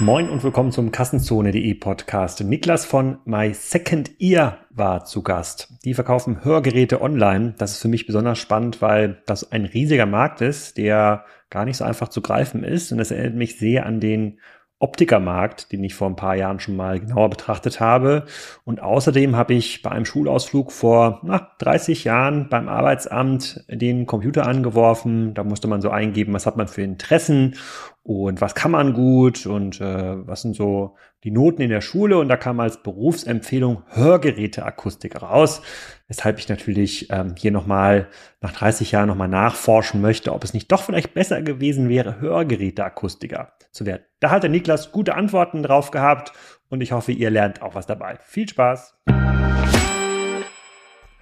[0.00, 2.42] Moin und willkommen zum Kassenzone.de Podcast.
[2.42, 5.74] Niklas von My Second Ear war zu Gast.
[5.84, 7.52] Die verkaufen Hörgeräte online.
[7.58, 11.76] Das ist für mich besonders spannend, weil das ein riesiger Markt ist, der gar nicht
[11.76, 12.92] so einfach zu greifen ist.
[12.92, 14.38] Und das erinnert mich sehr an den
[14.80, 18.24] Optikermarkt, den ich vor ein paar Jahren schon mal genauer betrachtet habe.
[18.64, 24.46] Und außerdem habe ich bei einem Schulausflug vor na, 30 Jahren beim Arbeitsamt den Computer
[24.46, 25.34] angeworfen.
[25.34, 27.56] Da musste man so eingeben, was hat man für Interessen
[28.02, 32.18] und was kann man gut und äh, was sind so die Noten in der Schule.
[32.18, 35.60] Und da kam als Berufsempfehlung Hörgeräteakustik raus,
[36.08, 38.08] weshalb ich natürlich ähm, hier nochmal
[38.40, 43.52] nach 30 Jahren nochmal nachforschen möchte, ob es nicht doch vielleicht besser gewesen wäre, Hörgeräteakustiker
[43.70, 44.04] zu werden.
[44.20, 46.32] Da hat der Niklas gute Antworten drauf gehabt
[46.68, 48.18] und ich hoffe, ihr lernt auch was dabei.
[48.22, 48.96] Viel Spaß!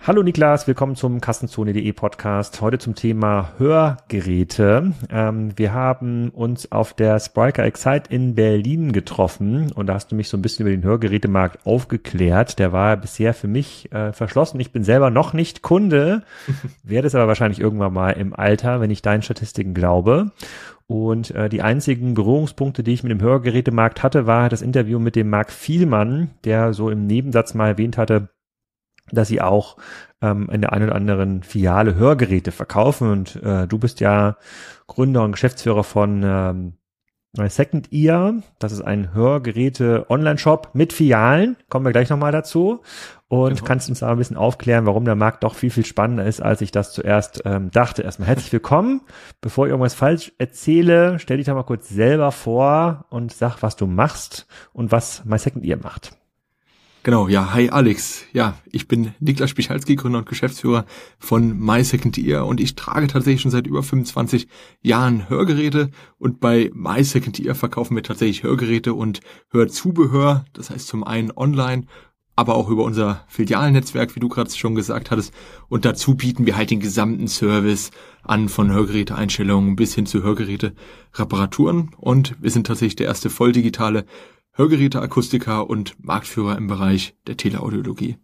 [0.07, 2.63] Hallo Niklas, willkommen zum Kassenzone.de Podcast.
[2.63, 4.95] Heute zum Thema Hörgeräte.
[5.11, 10.17] Ähm, wir haben uns auf der Spriker Excite in Berlin getroffen und da hast du
[10.17, 12.59] mich so ein bisschen über den Hörgerätemarkt aufgeklärt.
[12.59, 14.61] Der war bisher für mich äh, verschlossen.
[14.61, 16.23] Ich bin selber noch nicht Kunde,
[16.85, 20.31] werde es aber wahrscheinlich irgendwann mal im Alter, wenn ich deinen Statistiken glaube.
[20.87, 25.17] Und äh, die einzigen Berührungspunkte, die ich mit dem Hörgerätemarkt hatte, war das Interview mit
[25.17, 28.31] dem Marc Vielmann, der so im Nebensatz mal erwähnt hatte,
[29.13, 29.77] dass sie auch
[30.23, 33.11] ähm, in der einen oder anderen Filiale Hörgeräte verkaufen.
[33.11, 34.37] Und äh, du bist ja
[34.87, 36.73] Gründer und Geschäftsführer von ähm,
[37.47, 38.35] Second Ear.
[38.59, 41.57] Das ist ein Hörgeräte-Online-Shop mit Filialen.
[41.69, 42.81] Kommen wir gleich nochmal dazu
[43.29, 43.65] und genau.
[43.67, 46.63] kannst uns da ein bisschen aufklären, warum der Markt doch viel, viel spannender ist, als
[46.63, 48.03] ich das zuerst ähm, dachte.
[48.03, 49.03] Erstmal herzlich willkommen.
[49.41, 53.77] Bevor ich irgendwas falsch erzähle, stell dich doch mal kurz selber vor und sag, was
[53.77, 56.13] du machst und was My Second Ear macht.
[57.09, 58.27] Genau, ja, hi Alex.
[58.35, 60.85] Ja, ich bin Niklas Spichalski, Gründer und Geschäftsführer
[61.19, 64.47] von My Second Ear und ich trage tatsächlich schon seit über 25
[64.83, 70.87] Jahren Hörgeräte und bei My Second Ear verkaufen wir tatsächlich Hörgeräte und Hörzubehör, das heißt
[70.87, 71.87] zum einen online
[72.37, 75.35] aber auch über unser Filialnetzwerk, wie du gerade schon gesagt hattest.
[75.69, 77.91] Und dazu bieten wir halt den gesamten Service
[78.23, 81.91] an von Hörgeräteeinstellungen bis hin zu Hörgeräte-Reparaturen.
[81.97, 84.05] Und wir sind tatsächlich der erste voll digitale
[84.59, 88.17] Hörgeräteakustiker und Marktführer im Bereich der Teleaudiologie.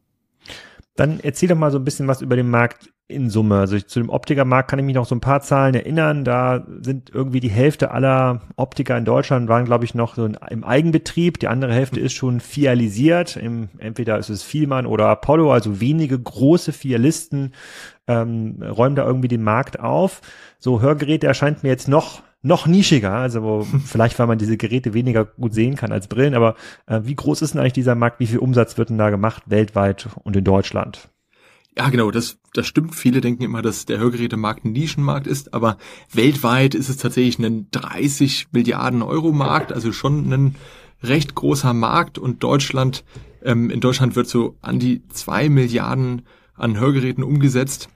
[0.96, 3.58] Dann erzähl doch mal so ein bisschen was über den Markt in Summe.
[3.58, 6.24] Also ich, zu dem Optikermarkt kann ich mich noch so ein paar Zahlen erinnern.
[6.24, 10.64] Da sind irgendwie die Hälfte aller Optiker in Deutschland waren, glaube ich, noch so im
[10.64, 11.38] Eigenbetrieb.
[11.38, 13.36] Die andere Hälfte ist schon fialisiert.
[13.36, 17.52] Im, entweder ist es Vielmann oder Apollo, also wenige große Fialisten
[18.06, 20.22] ähm, räumen da irgendwie den Markt auf.
[20.64, 24.94] So Hörgeräte erscheint mir jetzt noch noch nischiger, also wo vielleicht, weil man diese Geräte
[24.94, 26.54] weniger gut sehen kann als Brillen, aber
[26.86, 28.18] äh, wie groß ist denn eigentlich dieser Markt?
[28.18, 31.10] Wie viel Umsatz wird denn da gemacht weltweit und in Deutschland?
[31.76, 32.94] Ja, genau, das, das stimmt.
[32.94, 35.76] Viele denken immer, dass der Hörgerätemarkt ein Nischenmarkt ist, aber
[36.10, 40.54] weltweit ist es tatsächlich ein 30 Milliarden Euro Markt, also schon ein
[41.02, 43.04] recht großer Markt und Deutschland,
[43.42, 46.22] ähm, in Deutschland wird so an die zwei Milliarden
[46.54, 47.90] an Hörgeräten umgesetzt.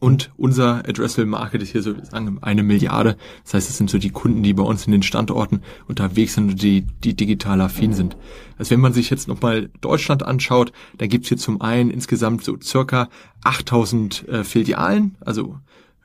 [0.00, 3.16] Und unser Addressable Market ist hier so eine Milliarde.
[3.44, 6.50] Das heißt, es sind so die Kunden, die bei uns in den Standorten unterwegs sind
[6.50, 8.16] und die, die digital affin sind.
[8.58, 12.56] Also wenn man sich jetzt nochmal Deutschland anschaut, dann gibt's hier zum einen insgesamt so
[12.62, 13.08] circa
[13.42, 15.58] 8000 äh, Filialen, also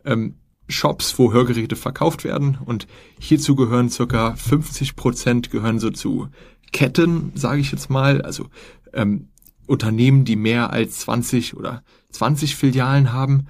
[0.06, 0.36] ähm,
[0.68, 2.58] Shops, wo Hörgeräte verkauft werden.
[2.64, 2.88] Und
[3.20, 6.30] hierzu gehören circa 50 Prozent gehören so zu
[6.72, 8.22] Ketten, sage ich jetzt mal.
[8.22, 8.48] Also
[8.94, 9.28] ähm,
[9.68, 13.46] Unternehmen, die mehr als 20 oder 20 Filialen haben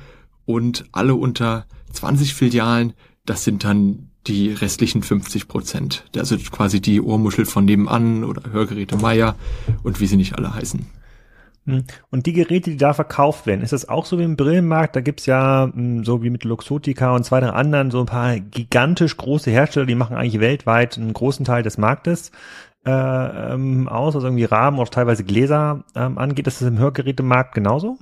[0.46, 2.94] und alle unter 20 Filialen,
[3.26, 6.06] das sind dann die restlichen 50 Prozent.
[6.16, 9.36] Also quasi die Ohrmuschel von nebenan oder Hörgeräte Meier
[9.84, 10.86] und wie sie nicht alle heißen.
[11.66, 11.84] Hm.
[12.10, 14.96] Und die Geräte, die da verkauft werden, ist das auch so wie im Brillenmarkt?
[14.96, 18.40] Da gibt's ja, hm, so wie mit Luxotica und zwei drei anderen, so ein paar
[18.40, 22.32] gigantisch große Hersteller, die machen eigentlich weltweit einen großen Teil des Marktes
[22.86, 26.48] äh, ähm, aus, also irgendwie Rahmen oder teilweise Gläser ähm, angeht.
[26.48, 27.98] Ist das im Hörgerätemarkt genauso?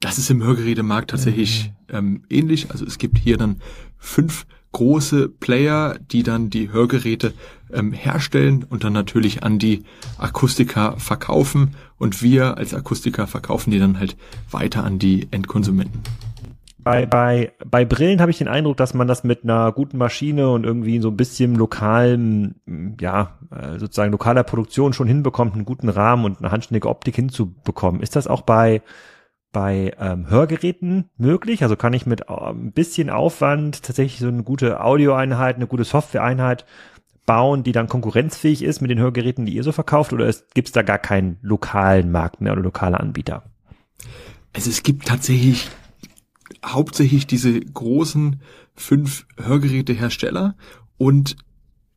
[0.00, 1.96] Das ist im Hörgerätemarkt tatsächlich mhm.
[1.96, 2.70] ähm, ähnlich.
[2.70, 3.56] Also es gibt hier dann
[3.98, 7.34] fünf große Player, die dann die Hörgeräte
[7.70, 9.84] ähm, herstellen und dann natürlich an die
[10.16, 14.16] Akustiker verkaufen und wir als Akustiker verkaufen die dann halt
[14.50, 16.00] weiter an die Endkonsumenten.
[16.78, 20.48] Bei, bei, bei Brillen habe ich den Eindruck, dass man das mit einer guten Maschine
[20.50, 25.90] und irgendwie so ein bisschen lokalen, ja, äh, sozusagen lokaler Produktion schon hinbekommt, einen guten
[25.90, 28.00] Rahmen und eine handständige Optik hinzubekommen.
[28.00, 28.80] Ist das auch bei
[29.52, 31.62] bei ähm, Hörgeräten möglich.
[31.62, 35.84] Also kann ich mit äh, ein bisschen Aufwand tatsächlich so eine gute Audioeinheit, eine gute
[35.84, 36.64] Softwareeinheit
[37.26, 40.72] bauen, die dann konkurrenzfähig ist mit den Hörgeräten, die ihr so verkauft, oder gibt es
[40.72, 43.44] da gar keinen lokalen Markt mehr oder lokale Anbieter?
[44.52, 45.68] Also es gibt tatsächlich
[46.64, 48.40] hauptsächlich diese großen
[48.74, 50.56] fünf Hörgerätehersteller
[50.98, 51.36] und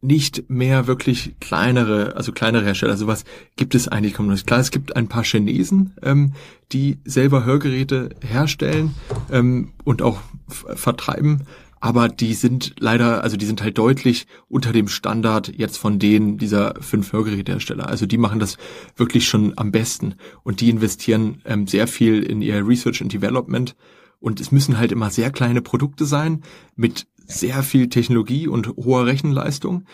[0.03, 2.97] nicht mehr wirklich kleinere, also kleinere Hersteller.
[2.97, 3.23] Sowas
[3.55, 4.45] gibt es eigentlich kaum noch.
[4.45, 6.33] Klar, es gibt ein paar Chinesen, ähm,
[6.71, 8.94] die selber Hörgeräte herstellen
[9.31, 11.44] ähm, und auch vertreiben,
[11.79, 16.38] aber die sind leider, also die sind halt deutlich unter dem Standard jetzt von denen
[16.38, 17.88] dieser fünf Hörgerätehersteller.
[17.88, 18.57] Also die machen das
[18.95, 23.75] wirklich schon am besten und die investieren ähm, sehr viel in ihr Research and Development
[24.21, 26.44] und es müssen halt immer sehr kleine Produkte sein
[26.77, 29.85] mit sehr viel Technologie und hoher Rechenleistung.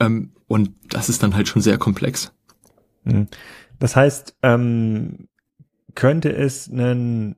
[0.00, 2.32] Ähm, und das ist dann halt schon sehr komplex.
[3.04, 3.28] Hm.
[3.78, 5.28] Das heißt, ähm,
[5.94, 7.36] könnte es ein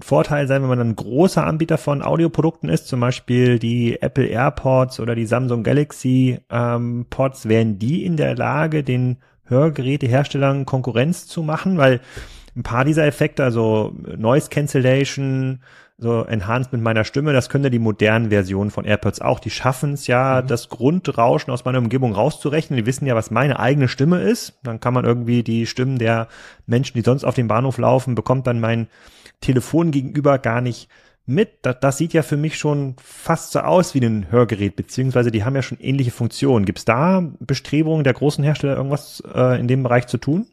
[0.00, 5.00] Vorteil sein, wenn man ein großer Anbieter von Audioprodukten ist, zum Beispiel die Apple AirPods
[5.00, 11.42] oder die Samsung Galaxy ähm, Pods, wären die in der Lage, den Hörgeräteherstellern Konkurrenz zu
[11.42, 11.78] machen?
[11.78, 12.00] Weil
[12.56, 15.62] ein paar dieser Effekte, also Noise Cancellation,
[16.02, 19.40] so Enhancement meiner Stimme, das können ja die modernen Versionen von AirPods auch.
[19.40, 20.48] Die schaffen es ja, mhm.
[20.48, 22.76] das Grundrauschen aus meiner Umgebung rauszurechnen.
[22.76, 24.58] Die wissen ja, was meine eigene Stimme ist.
[24.62, 26.28] Dann kann man irgendwie die Stimmen der
[26.66, 28.88] Menschen, die sonst auf dem Bahnhof laufen, bekommt dann mein
[29.40, 30.88] Telefon gegenüber gar nicht
[31.24, 31.60] mit.
[31.62, 35.44] Das, das sieht ja für mich schon fast so aus wie ein Hörgerät, beziehungsweise die
[35.44, 36.64] haben ja schon ähnliche Funktionen.
[36.64, 40.46] Gibt es da Bestrebungen der großen Hersteller, irgendwas äh, in dem Bereich zu tun?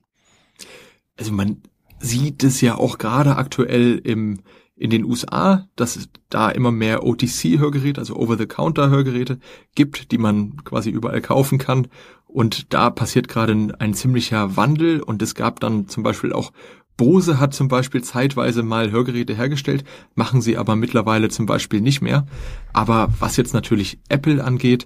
[1.18, 1.64] Also man
[2.00, 4.40] sieht es ja auch gerade aktuell im
[4.80, 9.40] in den USA, dass es da immer mehr OTC-Hörgeräte, also Over-the-Counter-Hörgeräte
[9.76, 11.88] gibt, die man quasi überall kaufen kann.
[12.26, 16.54] Und da passiert gerade ein, ein, ziemlicher Wandel und es gab dann zum Beispiel auch
[16.96, 19.86] Bose hat zum Beispiel zeitweise mal Hörgeräte hergestellt,
[20.16, 22.26] machen sie aber mittlerweile zum Beispiel nicht mehr.
[22.74, 24.86] Aber was jetzt natürlich Apple angeht,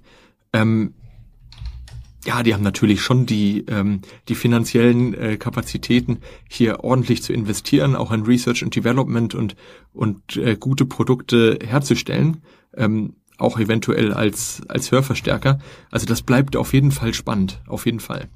[0.54, 0.94] ähm,
[2.26, 7.96] ja, die haben natürlich schon die, ähm, die finanziellen äh, Kapazitäten, hier ordentlich zu investieren,
[7.96, 9.56] auch in Research and Development und,
[9.94, 12.42] und äh, gute Produkte herzustellen,
[12.76, 15.60] ähm, auch eventuell als, als Hörverstärker.
[15.92, 18.30] Also das bleibt auf jeden Fall spannend, auf jeden Fall.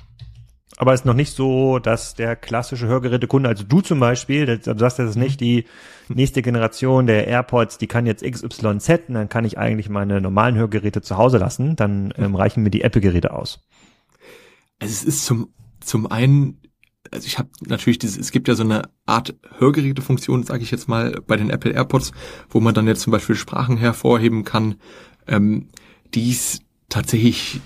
[0.76, 4.78] Aber es ist noch nicht so, dass der klassische Hörgerätekunde, also du zum Beispiel, du
[4.78, 5.66] sagst, das ist nicht die
[6.10, 10.56] nächste Generation der AirPods, die kann jetzt XYZ und dann kann ich eigentlich meine normalen
[10.56, 13.66] Hörgeräte zu Hause lassen, dann ähm, reichen mir die Apple-Geräte aus.
[14.80, 16.62] Also es ist zum, zum einen,
[17.12, 20.88] also ich habe natürlich dieses, es gibt ja so eine Art Hörgerätefunktion, sage ich jetzt
[20.88, 22.12] mal, bei den Apple AirPods,
[22.50, 24.76] wo man dann jetzt zum Beispiel Sprachen hervorheben kann.
[25.28, 25.70] Ähm,
[26.14, 27.62] dies tatsächlich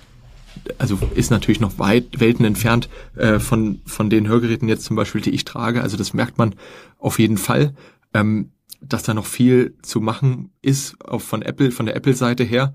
[0.77, 5.21] also ist natürlich noch weit Welten entfernt äh, von von den Hörgeräten jetzt zum Beispiel,
[5.21, 5.81] die ich trage.
[5.81, 6.55] Also das merkt man
[6.97, 7.73] auf jeden Fall,
[8.13, 12.73] ähm, dass da noch viel zu machen ist auch von Apple von der Apple-Seite her.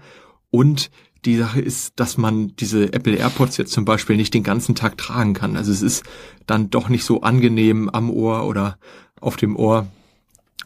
[0.51, 0.91] Und
[1.25, 4.97] die Sache ist, dass man diese Apple AirPods jetzt zum Beispiel nicht den ganzen Tag
[4.97, 5.57] tragen kann.
[5.57, 6.05] Also es ist
[6.47, 8.79] dann doch nicht so angenehm am Ohr oder
[9.21, 9.89] auf dem Ohr.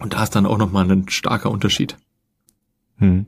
[0.00, 1.96] Und da ist dann auch nochmal ein starker Unterschied.
[2.99, 3.26] Hm.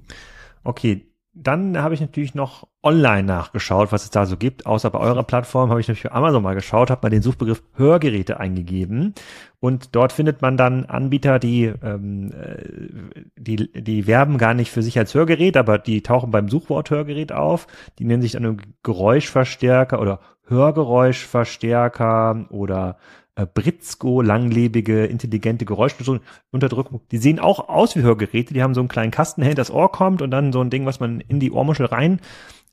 [0.63, 4.67] Okay, dann habe ich natürlich noch online nachgeschaut, was es da so gibt.
[4.67, 7.63] Außer bei eurer Plattform habe ich natürlich für Amazon mal geschaut, habe mal den Suchbegriff
[7.75, 9.15] Hörgeräte eingegeben
[9.59, 14.83] und dort findet man dann Anbieter, die ähm, äh, die die werben gar nicht für
[14.83, 17.67] sich als Hörgerät, aber die tauchen beim Suchwort Hörgerät auf.
[17.99, 22.99] Die nennen sich dann Geräuschverstärker oder Hörgeräuschverstärker oder
[23.35, 27.01] äh, Britzko, langlebige, intelligente Geräuschunterdrückung.
[27.11, 28.55] Die sehen auch aus wie Hörgeräte.
[28.55, 30.87] Die haben so einen kleinen Kasten, hinter das Ohr kommt und dann so ein Ding,
[30.87, 32.21] was man in die Ohrmuschel rein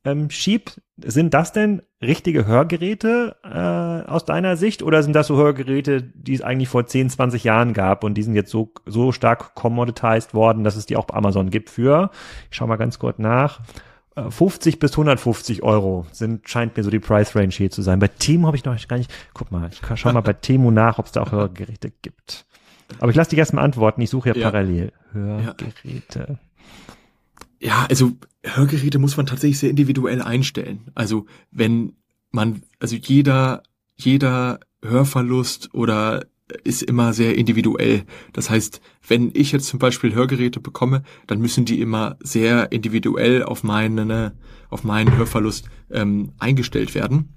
[0.03, 0.81] ähm, schiebt.
[0.97, 6.33] Sind das denn richtige Hörgeräte äh, aus deiner Sicht oder sind das so Hörgeräte, die
[6.33, 10.33] es eigentlich vor 10, 20 Jahren gab und die sind jetzt so, so stark commoditized
[10.33, 12.11] worden, dass es die auch bei Amazon gibt für,
[12.49, 13.61] ich schau mal ganz kurz nach,
[14.15, 17.99] 50 bis 150 Euro sind, scheint mir so die Price Range hier zu sein.
[17.99, 20.99] Bei Temu habe ich noch gar nicht, guck mal, ich schau mal bei Temu nach,
[20.99, 22.45] ob es da auch Hörgeräte gibt.
[22.99, 24.49] Aber ich lasse dich erstmal antworten, ich suche ja, ja.
[24.49, 24.91] parallel.
[25.11, 26.39] Hörgeräte.
[27.59, 28.13] Ja, also
[28.43, 30.91] Hörgeräte muss man tatsächlich sehr individuell einstellen.
[30.95, 31.93] Also wenn
[32.31, 33.63] man, also jeder,
[33.95, 36.25] jeder Hörverlust oder
[36.63, 38.03] ist immer sehr individuell.
[38.33, 43.43] Das heißt, wenn ich jetzt zum Beispiel Hörgeräte bekomme, dann müssen die immer sehr individuell
[43.43, 44.33] auf meine,
[44.69, 47.35] auf meinen Hörverlust ähm, eingestellt werden.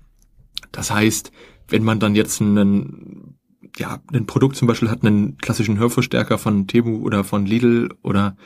[0.70, 1.32] Das heißt,
[1.68, 3.38] wenn man dann jetzt einen,
[3.76, 8.36] ja, ein Produkt zum Beispiel hat, einen klassischen Hörverstärker von Temu oder von Lidl oder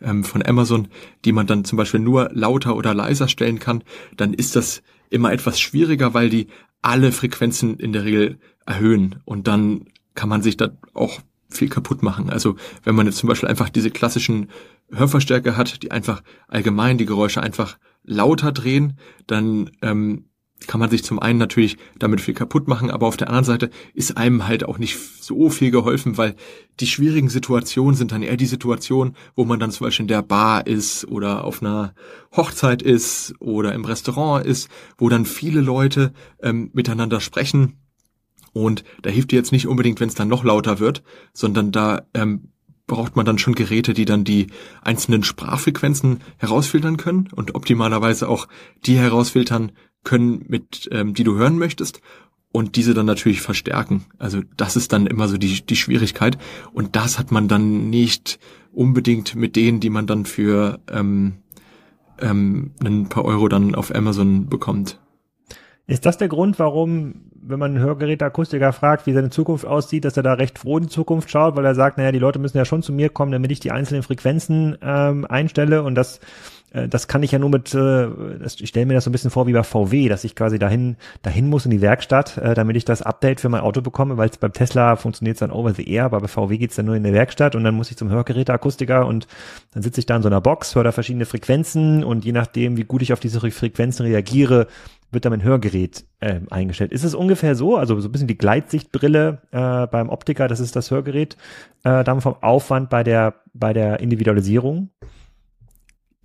[0.00, 0.88] ähm, von Amazon,
[1.24, 3.82] die man dann zum Beispiel nur lauter oder leiser stellen kann,
[4.16, 6.48] dann ist das immer etwas schwieriger, weil die
[6.82, 12.02] alle Frequenzen in der Regel erhöhen und dann kann man sich da auch viel kaputt
[12.02, 12.28] machen.
[12.28, 14.50] Also wenn man jetzt zum Beispiel einfach diese klassischen
[14.90, 20.24] Hörverstärker hat, die einfach allgemein die Geräusche einfach lauter drehen, dann ähm,
[20.66, 23.70] kann man sich zum einen natürlich damit viel kaputt machen, aber auf der anderen Seite
[23.94, 26.34] ist einem halt auch nicht so viel geholfen, weil
[26.80, 30.22] die schwierigen Situationen sind dann eher die Situationen, wo man dann zum Beispiel in der
[30.22, 31.94] Bar ist oder auf einer
[32.34, 37.78] Hochzeit ist oder im Restaurant ist, wo dann viele Leute ähm, miteinander sprechen.
[38.56, 41.02] Und da hilft dir jetzt nicht unbedingt, wenn es dann noch lauter wird,
[41.34, 42.48] sondern da ähm,
[42.86, 44.46] braucht man dann schon Geräte, die dann die
[44.80, 48.48] einzelnen Sprachfrequenzen herausfiltern können und optimalerweise auch
[48.86, 49.72] die herausfiltern,
[50.04, 52.00] können, mit ähm, die du hören möchtest
[52.50, 54.06] und diese dann natürlich verstärken.
[54.18, 56.38] Also das ist dann immer so die, die Schwierigkeit
[56.72, 58.38] und das hat man dann nicht
[58.72, 61.34] unbedingt mit denen, die man dann für ähm,
[62.22, 64.98] ähm, ein paar Euro dann auf Amazon bekommt.
[65.88, 70.16] Ist das der Grund, warum, wenn man einen Hörgeräteakustiker fragt, wie seine Zukunft aussieht, dass
[70.16, 72.56] er da recht froh in die Zukunft schaut, weil er sagt, naja, die Leute müssen
[72.56, 76.18] ja schon zu mir kommen, damit ich die einzelnen Frequenzen ähm, einstelle und das
[76.76, 78.06] äh, das kann ich ja nur mit, äh,
[78.44, 80.96] ich stelle mir das so ein bisschen vor wie bei VW, dass ich quasi dahin,
[81.22, 84.28] dahin muss in die Werkstatt, äh, damit ich das Update für mein Auto bekomme, weil
[84.28, 86.96] es beim Tesla funktioniert es dann over the air, aber bei VW geht's dann nur
[86.96, 89.26] in der Werkstatt und dann muss ich zum Hörgeräteakustiker und
[89.72, 92.76] dann sitze ich da in so einer Box, höre da verschiedene Frequenzen und je nachdem,
[92.76, 94.66] wie gut ich auf diese Frequenzen reagiere,
[95.12, 96.92] wird dann mein Hörgerät äh, eingestellt.
[96.92, 100.74] Ist es ungefähr so, also so ein bisschen die Gleitsichtbrille äh, beim Optiker, das ist
[100.74, 101.36] das Hörgerät,
[101.84, 104.90] äh, dann vom Aufwand bei der bei der Individualisierung?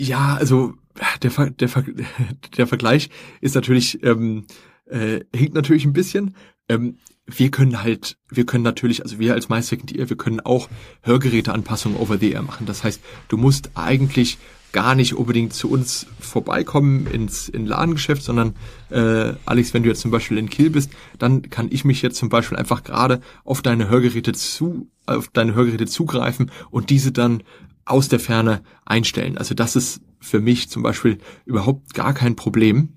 [0.02, 0.74] Ja, also
[1.22, 1.84] der, Ver der, Ver
[2.58, 4.46] der Vergleich ist natürlich, ähm,
[4.88, 6.36] äh, hinkt natürlich ein bisschen.
[6.68, 10.70] Ähm, wir können halt, wir können natürlich, also wir als MySecond Ear, wir können auch
[11.04, 12.66] Hörgeräteanpassungen over the air machen.
[12.66, 14.40] Das heißt, du musst eigentlich
[14.72, 18.56] gar nicht unbedingt zu uns vorbeikommen ins in Ladengeschäft, sondern
[18.90, 20.90] äh, Alex, wenn du jetzt zum Beispiel in Kiel bist,
[21.20, 25.54] dann kann ich mich jetzt zum Beispiel einfach gerade auf deine Hörgeräte zu, auf deine
[25.54, 27.44] Hörgeräte zugreifen und diese dann
[27.86, 29.38] aus der Ferne einstellen.
[29.38, 32.90] Also das ist für mich zum Beispiel überhaupt gar kein Problem.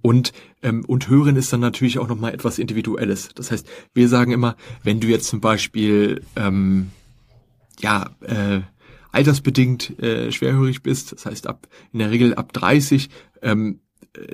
[0.00, 3.30] Und, ähm, und hören ist dann natürlich auch nochmal etwas Individuelles.
[3.34, 6.90] Das heißt, wir sagen immer, wenn du jetzt zum Beispiel ähm,
[7.80, 8.60] ja, äh,
[9.10, 13.08] altersbedingt äh, schwerhörig bist, das heißt ab in der Regel ab 30,
[13.42, 13.80] ähm,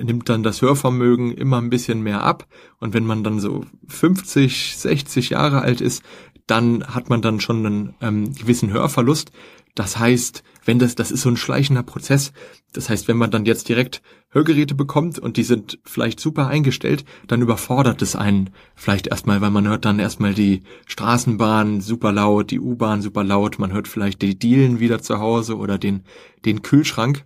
[0.01, 2.47] nimmt dann das Hörvermögen immer ein bisschen mehr ab.
[2.79, 6.03] Und wenn man dann so 50, 60 Jahre alt ist,
[6.47, 9.31] dann hat man dann schon einen ähm, gewissen Hörverlust.
[9.73, 12.31] Das heißt, wenn das, das ist so ein schleichender Prozess.
[12.73, 17.05] Das heißt, wenn man dann jetzt direkt Hörgeräte bekommt und die sind vielleicht super eingestellt,
[17.27, 22.51] dann überfordert es einen vielleicht erstmal, weil man hört dann erstmal die Straßenbahn super laut,
[22.51, 26.03] die U-Bahn super laut, man hört vielleicht die Dielen wieder zu Hause oder den,
[26.45, 27.25] den Kühlschrank.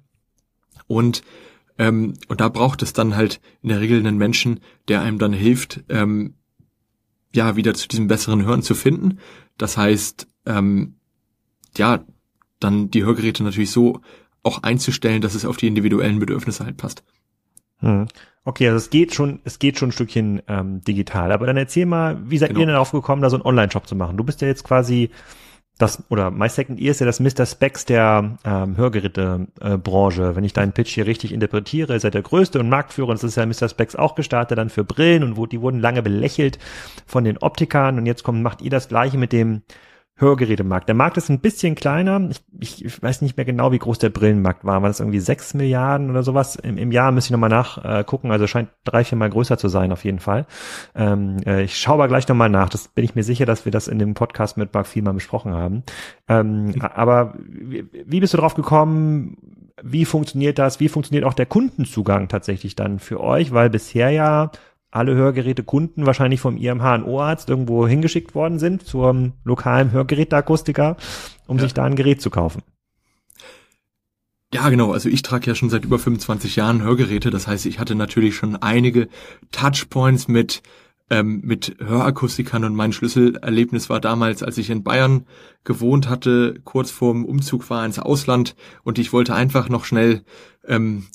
[0.88, 1.22] Und,
[1.78, 5.34] ähm, und da braucht es dann halt in der Regel einen Menschen, der einem dann
[5.34, 6.36] hilft, ähm,
[7.34, 9.20] ja, wieder zu diesem besseren Hören zu finden.
[9.58, 10.96] Das heißt, ähm,
[11.78, 12.04] ja,
[12.60, 14.02] dann die Hörgeräte natürlich so
[14.44, 17.04] auch einzustellen, dass es auf die individuellen Bedürfnisse halt passt.
[17.78, 18.08] Hm.
[18.46, 21.32] Okay, also es geht schon, es geht schon ein Stückchen ähm, digital.
[21.32, 22.62] Aber dann erzähl mal, wie seid genau.
[22.62, 24.18] ihr denn darauf gekommen, da so einen Online-Shop zu machen?
[24.18, 25.12] Du bist ja jetzt quasi
[25.80, 27.46] das, oder My Second Ear ist ja das Mr.
[27.46, 30.24] Specs der ähm, Hörgerätebranche.
[30.24, 33.08] Äh, Wenn ich deinen Pitch hier richtig interpretiere, ist er der größte und Marktführer.
[33.08, 33.70] Und das ist ja Mr.
[33.70, 36.60] Specs auch gestartet dann für Brillen und wo, die wurden lange belächelt
[37.08, 37.98] von den Optikern.
[37.98, 39.62] Und jetzt kommt, macht ihr das gleiche mit dem
[40.20, 40.88] Hörgerätemarkt.
[40.88, 42.30] Der Markt ist ein bisschen kleiner.
[42.60, 44.82] Ich, ich, weiß nicht mehr genau, wie groß der Brillenmarkt war.
[44.82, 46.58] War das irgendwie sechs Milliarden oder sowas?
[46.58, 48.32] Im, im Jahr müsste ich nochmal nachgucken.
[48.32, 50.46] Also scheint drei, vier Mal größer zu sein, auf jeden Fall.
[50.94, 52.70] Ähm, äh, ich schaue aber gleich nochmal nach.
[52.70, 55.14] Das bin ich mir sicher, dass wir das in dem Podcast mit Mark viel mal
[55.14, 55.84] besprochen haben.
[56.28, 59.38] Ähm, aber wie, wie bist du drauf gekommen?
[59.82, 60.82] Wie funktioniert das?
[60.82, 63.54] Wie funktioniert auch der Kundenzugang tatsächlich dann für euch?
[63.54, 64.52] Weil bisher ja
[64.92, 70.98] alle Hörgeräte Kunden wahrscheinlich vom ihrem HNO-Arzt irgendwo hingeschickt worden sind zum lokalen Hörgeräteakustiker,
[71.48, 71.64] um ja.
[71.64, 72.64] sich da ein Gerät zu kaufen.
[74.52, 74.92] Ja, genau.
[74.92, 77.30] Also ich trage ja schon seit über 25 Jahren Hörgeräte.
[77.30, 79.08] Das heißt, ich hatte natürlich schon einige
[79.52, 80.64] Touchpoints mit
[81.10, 85.26] ähm, mit Hörakustikern und mein Schlüsselerlebnis war damals, als ich in Bayern
[85.64, 90.24] gewohnt hatte, kurz vorm Umzug war ins Ausland und ich wollte einfach noch schnell
[90.68, 91.08] ähm,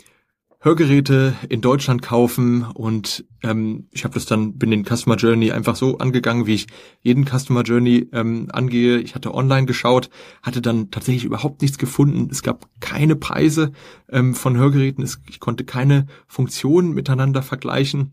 [0.64, 5.76] Hörgeräte in Deutschland kaufen und ähm, ich habe das dann bin den Customer Journey einfach
[5.76, 6.68] so angegangen, wie ich
[7.02, 8.98] jeden Customer Journey ähm, angehe.
[8.98, 10.08] Ich hatte online geschaut,
[10.42, 12.30] hatte dann tatsächlich überhaupt nichts gefunden.
[12.30, 13.72] Es gab keine Preise
[14.08, 18.12] ähm, von Hörgeräten, es, ich konnte keine Funktionen miteinander vergleichen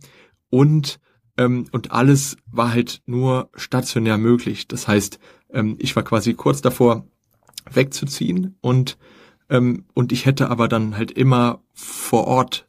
[0.49, 0.99] und
[1.37, 4.67] ähm, und alles war halt nur stationär möglich.
[4.67, 5.19] Das heißt,
[5.53, 7.07] ähm, ich war quasi kurz davor
[7.71, 8.97] wegzuziehen und
[9.51, 12.67] ähm, und ich hätte aber dann halt immer vor Ort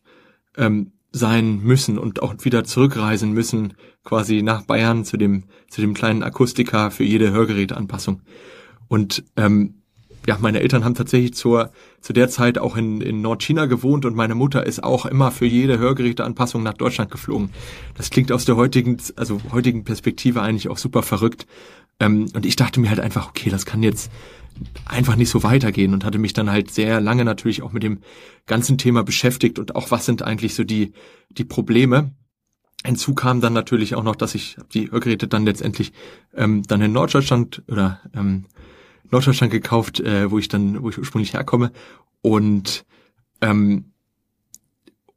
[0.58, 3.74] ähm, sein müssen und auch wieder zurückreisen müssen,
[4.04, 8.22] quasi nach Bayern zu dem, zu dem kleinen Akustiker für jede Hörgeräteanpassung.
[8.88, 9.82] Und ähm,
[10.26, 14.14] ja, meine Eltern haben tatsächlich zur, zu der Zeit auch in, in Nordchina gewohnt und
[14.14, 17.50] meine Mutter ist auch immer für jede Hörgeräteanpassung nach Deutschland geflogen.
[17.96, 21.46] Das klingt aus der heutigen, also heutigen Perspektive eigentlich auch super verrückt.
[22.00, 24.10] Ähm, und ich dachte mir halt einfach, okay, das kann jetzt
[24.84, 28.00] einfach nicht so weitergehen und hatte mich dann halt sehr lange natürlich auch mit dem
[28.46, 30.92] ganzen Thema beschäftigt und auch was sind eigentlich so die,
[31.30, 32.12] die Probleme.
[32.84, 35.92] Hinzu kam dann natürlich auch noch, dass ich die Hörgeräte dann letztendlich
[36.34, 38.46] ähm, dann in Norddeutschland oder ähm,
[39.10, 41.70] Norddeutschland gekauft, äh, wo ich dann, wo ich ursprünglich herkomme.
[42.22, 42.84] Und
[43.40, 43.91] ähm,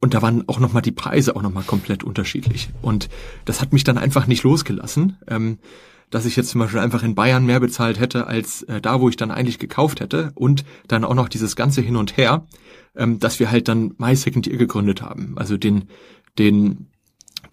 [0.05, 2.69] und da waren auch nochmal die Preise auch nochmal komplett unterschiedlich.
[2.83, 3.09] Und
[3.45, 5.57] das hat mich dann einfach nicht losgelassen, ähm,
[6.11, 9.09] dass ich jetzt zum Beispiel einfach in Bayern mehr bezahlt hätte als äh, da, wo
[9.09, 10.31] ich dann eigentlich gekauft hätte.
[10.35, 12.45] Und dann auch noch dieses ganze Hin und Her,
[12.95, 15.39] ähm, dass wir halt dann My gegründet haben.
[15.39, 15.85] Also den,
[16.37, 16.85] den,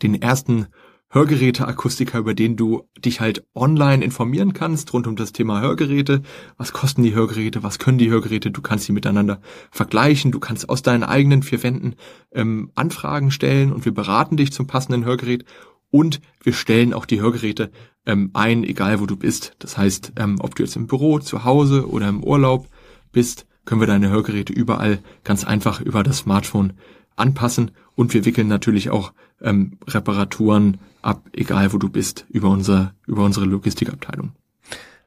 [0.02, 0.66] den ersten
[1.12, 6.23] Hörgeräteakustiker, über den du dich halt online informieren kannst rund um das Thema Hörgeräte.
[6.57, 7.62] Was kosten die Hörgeräte?
[7.62, 8.50] Was können die Hörgeräte?
[8.50, 9.40] Du kannst sie miteinander
[9.71, 10.33] vergleichen.
[10.33, 11.97] Du kannst aus deinen eigenen vier Wänden
[12.33, 15.45] ähm, Anfragen stellen und wir beraten dich zum passenden Hörgerät
[15.90, 17.71] und wir stellen auch die Hörgeräte
[18.07, 19.54] ähm, ein, egal wo du bist.
[19.59, 22.69] Das heißt, ähm, ob du jetzt im Büro, zu Hause oder im Urlaub
[23.12, 26.73] bist, können wir deine Hörgeräte überall ganz einfach über das Smartphone
[27.16, 32.95] anpassen und wir wickeln natürlich auch ähm, Reparaturen ab, egal wo du bist, über unser,
[33.07, 34.33] über unsere Logistikabteilung.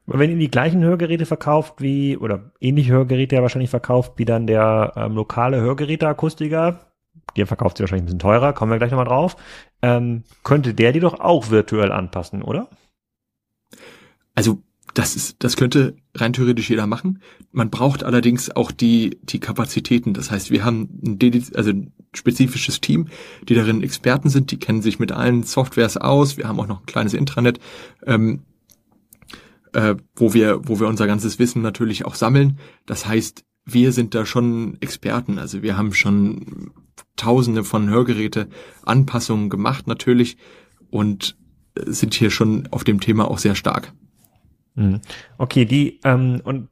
[0.07, 4.45] Wenn ihr die gleichen Hörgeräte verkauft wie, oder ähnliche Hörgeräte ja wahrscheinlich verkauft, wie dann
[4.45, 6.91] der ähm, lokale Hörgeräteakustiker,
[7.35, 9.35] der verkauft sie wahrscheinlich ein bisschen teurer, kommen wir gleich nochmal drauf,
[9.81, 12.69] ähm, könnte der die doch auch virtuell anpassen, oder?
[14.35, 14.61] Also
[14.95, 17.19] das ist, das könnte rein theoretisch jeder machen.
[17.51, 20.13] Man braucht allerdings auch die, die Kapazitäten.
[20.13, 21.19] Das heißt, wir haben ein,
[21.53, 23.09] also ein spezifisches Team,
[23.47, 26.37] die darin Experten sind, die kennen sich mit allen Softwares aus.
[26.37, 27.59] Wir haben auch noch ein kleines Intranet,
[28.05, 28.43] ähm,
[29.73, 32.57] äh, wo wir, wo wir unser ganzes Wissen natürlich auch sammeln.
[32.85, 35.39] Das heißt, wir sind da schon Experten.
[35.39, 36.71] Also wir haben schon
[37.17, 38.47] tausende von Hörgeräte
[38.83, 40.37] Anpassungen gemacht natürlich
[40.89, 41.35] und
[41.85, 43.91] sind hier schon auf dem Thema auch sehr stark.
[44.75, 45.01] Mhm.
[45.37, 46.69] Okay, die ähm, und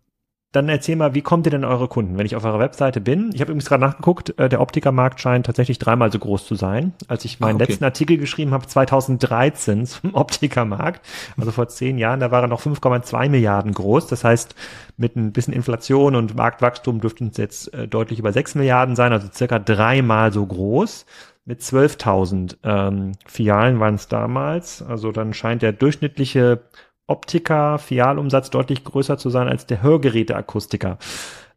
[0.53, 2.17] dann erzähl mal, wie kommt ihr denn eure Kunden?
[2.17, 5.47] Wenn ich auf eurer Webseite bin, ich habe übrigens gerade nachgeguckt, äh, der Optikermarkt scheint
[5.47, 6.93] tatsächlich dreimal so groß zu sein.
[7.07, 7.71] Als ich meinen ah, okay.
[7.71, 11.03] letzten Artikel geschrieben habe, 2013 zum Optikermarkt,
[11.37, 14.05] also vor zehn Jahren, da war er noch 5,2 Milliarden groß.
[14.07, 14.53] Das heißt,
[14.95, 19.11] mit ein bisschen Inflation und Marktwachstum dürften es jetzt äh, deutlich über 6 Milliarden sein,
[19.11, 21.07] also circa dreimal so groß.
[21.45, 24.83] Mit 12.000 ähm, Filialen waren es damals.
[24.83, 26.61] Also dann scheint der durchschnittliche
[27.07, 30.97] Optiker Fialumsatz deutlich größer zu sein als der Hörgeräteakustiker.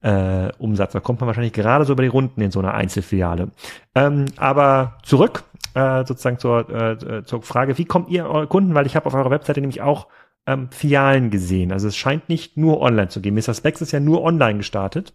[0.03, 0.93] Äh, Umsatz.
[0.93, 3.49] Da kommt man wahrscheinlich gerade so über die Runden in so einer Einzelfiliale.
[3.95, 8.75] Ähm, aber zurück äh, sozusagen zur, äh, zur Frage, wie kommt ihr eure Kunden?
[8.75, 10.09] Weil ich habe auf eurer Webseite nämlich auch
[10.47, 11.73] ähm, Filialen gesehen.
[11.73, 13.35] Also es scheint nicht nur online zu gehen.
[13.35, 13.55] Mr.
[13.55, 15.13] Specs ist ja nur online gestartet.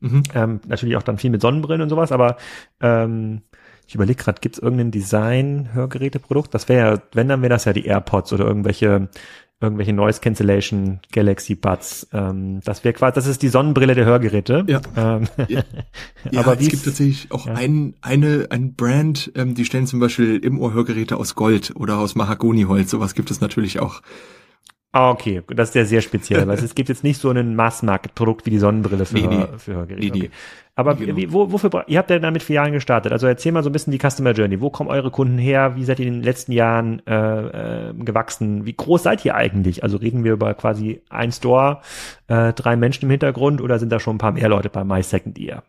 [0.00, 0.22] Mhm.
[0.34, 2.36] Ähm, natürlich auch dann viel mit Sonnenbrillen und sowas, aber
[2.80, 3.42] ähm,
[3.86, 6.54] ich überlege gerade, gibt es irgendein Design-Hörgeräteprodukt?
[6.54, 9.08] Das wäre ja, wenn, dann wäre das ja die AirPods oder irgendwelche
[9.60, 12.08] irgendwelche Noise Cancellation Galaxy Buds.
[12.12, 14.64] Ähm, das wäre quasi, das ist die Sonnenbrille der Hörgeräte.
[14.66, 14.80] Ja.
[14.96, 15.62] Ähm, ja.
[16.40, 17.54] Aber ja, es gibt tatsächlich auch ja.
[17.54, 21.98] ein, eine, ein Brand, ähm, die stellen zum Beispiel im Ohr Hörgeräte aus Gold oder
[21.98, 22.90] aus Mahagoniholz.
[22.90, 24.02] Sowas gibt es natürlich auch.
[24.92, 28.44] Ah, okay, das ist ja sehr speziell, weil es gibt jetzt nicht so ein Massmarktprodukt
[28.44, 29.46] wie die Sonnenbrille für, nee, nee.
[29.56, 30.18] für Hörgeräte.
[30.18, 30.30] Nee, okay.
[30.74, 31.16] Aber genau.
[31.16, 33.12] wie, wo, wofür, ihr habt ja damit vier Jahren gestartet.
[33.12, 34.60] Also erzähl mal so ein bisschen die Customer Journey.
[34.60, 35.76] Wo kommen eure Kunden her?
[35.76, 38.66] Wie seid ihr in den letzten Jahren äh, äh, gewachsen?
[38.66, 39.84] Wie groß seid ihr eigentlich?
[39.84, 41.82] Also reden wir über quasi ein Store,
[42.26, 45.04] äh, drei Menschen im Hintergrund oder sind da schon ein paar mehr Leute bei My
[45.04, 45.62] Second Year?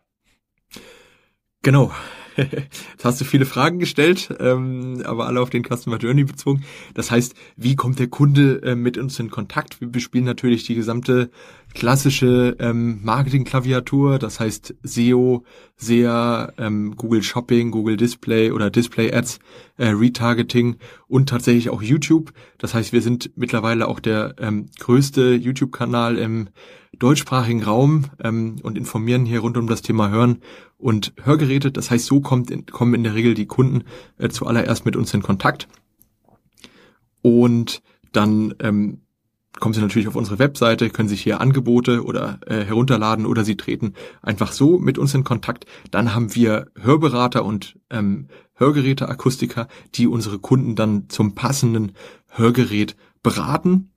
[1.62, 1.92] Genau.
[2.36, 6.64] Jetzt hast du viele Fragen gestellt, ähm, aber alle auf den Customer Journey bezogen.
[6.94, 9.80] Das heißt, wie kommt der Kunde äh, mit uns in Kontakt?
[9.80, 11.30] Wir bespielen natürlich die gesamte
[11.74, 15.44] klassische ähm, Marketing-Klaviatur, das heißt SEO,
[15.76, 19.38] SEA, ähm, Google Shopping, Google Display oder Display Ads,
[19.78, 20.76] äh, Retargeting
[21.08, 22.32] und tatsächlich auch YouTube.
[22.58, 26.48] Das heißt, wir sind mittlerweile auch der ähm, größte YouTube-Kanal im
[26.98, 30.38] deutschsprachigen Raum ähm, und informieren hier rund um das Thema Hören
[30.82, 31.70] und Hörgeräte.
[31.70, 33.84] Das heißt, so kommt in, kommen in der Regel die Kunden
[34.18, 35.68] äh, zuallererst mit uns in Kontakt.
[37.22, 39.02] Und dann ähm,
[39.60, 43.56] kommen Sie natürlich auf unsere Webseite, können sich hier Angebote oder äh, herunterladen oder Sie
[43.56, 45.66] treten einfach so mit uns in Kontakt.
[45.90, 51.92] Dann haben wir Hörberater und ähm, Hörgeräteakustiker, die unsere Kunden dann zum passenden
[52.28, 53.90] Hörgerät beraten.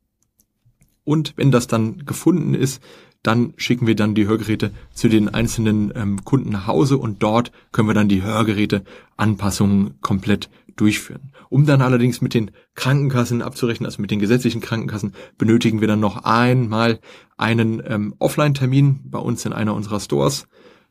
[1.03, 2.81] Und wenn das dann gefunden ist,
[3.25, 7.51] dann schicken wir dann die Hörgeräte zu den einzelnen ähm, Kunden nach Hause und dort
[7.71, 8.83] können wir dann die Hörgeräte
[9.17, 11.31] Anpassungen komplett durchführen.
[11.49, 15.99] Um dann allerdings mit den Krankenkassen abzurechnen, also mit den gesetzlichen Krankenkassen, benötigen wir dann
[15.99, 16.99] noch einmal
[17.37, 20.47] einen ähm, Offline-Termin bei uns in einer unserer Stores.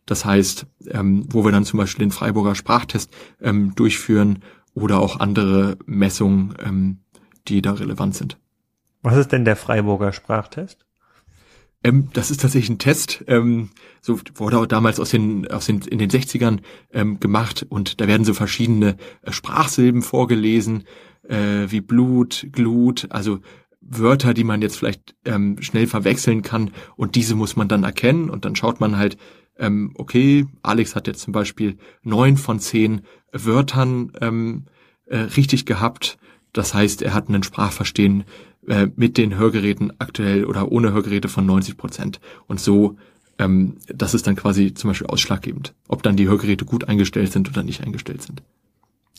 [0.07, 4.41] Das heißt, ähm, wo wir dann zum Beispiel den Freiburger Sprachtest ähm, durchführen
[4.75, 6.99] oder auch andere Messungen, ähm,
[7.47, 8.39] die da relevant sind.
[9.03, 10.85] Was ist denn der Freiburger Sprachtest?
[11.85, 13.69] Ähm, das ist tatsächlich ein Test, ähm,
[14.01, 16.61] so wurde auch damals aus den, aus den in den 60ern
[16.93, 20.85] ähm, gemacht und da werden so verschiedene äh, Sprachsilben vorgelesen,
[21.29, 23.39] äh, wie Blut, Glut, also
[23.83, 28.31] Wörter, die man jetzt vielleicht ähm, schnell verwechseln kann und diese muss man dann erkennen
[28.31, 29.19] und dann schaut man halt,
[29.59, 34.65] ähm, okay, Alex hat jetzt zum Beispiel neun von zehn Wörtern ähm,
[35.07, 36.19] äh, richtig gehabt.
[36.53, 38.25] Das heißt, er hat einen Sprachverstehen
[38.69, 42.21] äh, mit den Hörgeräten aktuell oder ohne Hörgeräte von 90 Prozent.
[42.47, 42.97] Und so,
[43.39, 47.49] ähm, das ist dann quasi zum Beispiel ausschlaggebend, ob dann die Hörgeräte gut eingestellt sind
[47.49, 48.43] oder nicht eingestellt sind.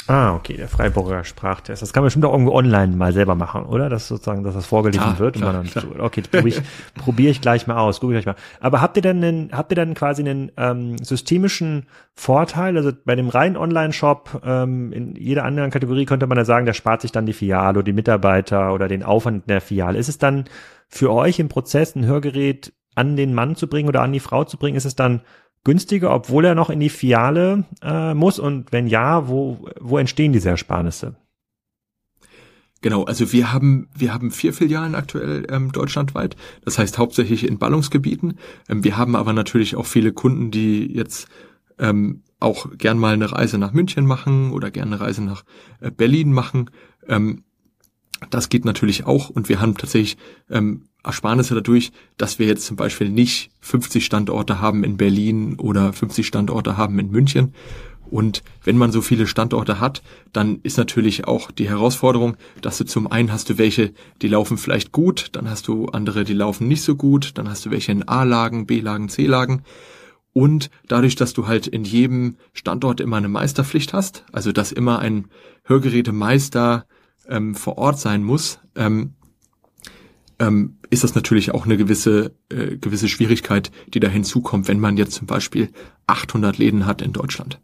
[0.08, 1.82] Ah, okay, der Freiburger Sprachtest.
[1.82, 3.90] Das kann man bestimmt auch irgendwo online mal selber machen, oder?
[3.90, 6.06] Dass sozusagen, dass das vorgelesen klar, wird klar, und man dann, klar.
[6.06, 6.62] okay, probiere ich,
[6.96, 8.40] probier ich gleich mal aus, gucke ich gleich mal.
[8.60, 12.78] Aber habt ihr denn einen, habt ihr dann quasi einen ähm, systemischen Vorteil?
[12.78, 16.74] Also bei dem reinen Online-Shop, ähm, in jeder anderen Kategorie könnte man ja sagen, der
[16.74, 19.98] spart sich dann die Filiale oder die Mitarbeiter oder den Aufwand der Filiale.
[19.98, 20.46] Ist es dann
[20.88, 24.44] für euch im Prozess ein Hörgerät an den Mann zu bringen oder an die Frau
[24.44, 24.78] zu bringen?
[24.78, 25.22] Ist es dann
[25.66, 28.40] günstiger, obwohl er noch in die Filiale äh, muss?
[28.40, 31.18] Und wenn ja, wo, wo entstehen diese Ersparnisse?
[32.82, 36.36] Genau, also wir haben wir haben vier Filialen aktuell ähm, deutschlandweit.
[36.64, 38.38] Das heißt hauptsächlich in Ballungsgebieten.
[38.70, 41.28] Ähm, wir haben aber natürlich auch viele Kunden, die jetzt
[41.80, 45.46] ähm, auch gern mal eine Reise nach München machen oder gerne eine Reise nach
[45.80, 46.70] äh, Berlin machen.
[47.08, 47.44] Ähm,
[48.30, 50.18] das geht natürlich auch und wir haben tatsächlich
[50.50, 55.94] ähm, Ersparnisse dadurch, dass wir jetzt zum Beispiel nicht 50 Standorte haben in Berlin oder
[55.94, 57.54] 50 Standorte haben in München.
[58.10, 62.86] Und wenn man so viele Standorte hat, dann ist natürlich auch die Herausforderung, dass du
[62.86, 66.68] zum einen hast du welche, die laufen vielleicht gut, dann hast du andere, die laufen
[66.68, 69.64] nicht so gut, dann hast du welche in A-Lagen, B-Lagen, C-Lagen.
[70.34, 75.00] Und dadurch, dass du halt in jedem Standort immer eine Meisterpflicht hast, also dass immer
[75.00, 75.28] ein
[75.64, 76.86] Hörgerätemeister
[77.30, 79.14] ähm, vor Ort sein muss, ähm,
[80.40, 84.98] ähm, ist das natürlich auch eine gewisse, äh, gewisse Schwierigkeit, die da hinzukommt, wenn man
[84.98, 85.70] jetzt zum Beispiel
[86.08, 87.60] 800 Läden hat in Deutschland.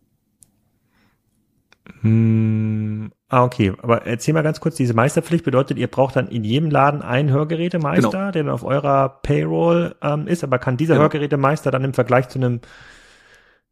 [2.01, 3.73] Hm, ah, okay.
[3.81, 7.29] Aber erzähl mal ganz kurz, diese Meisterpflicht bedeutet, ihr braucht dann in jedem Laden einen
[7.29, 8.31] Hörgerätemeister, genau.
[8.31, 11.03] der dann auf eurer Payroll ähm, ist, aber kann dieser genau.
[11.03, 12.61] Hörgerätemeister dann im Vergleich zu einem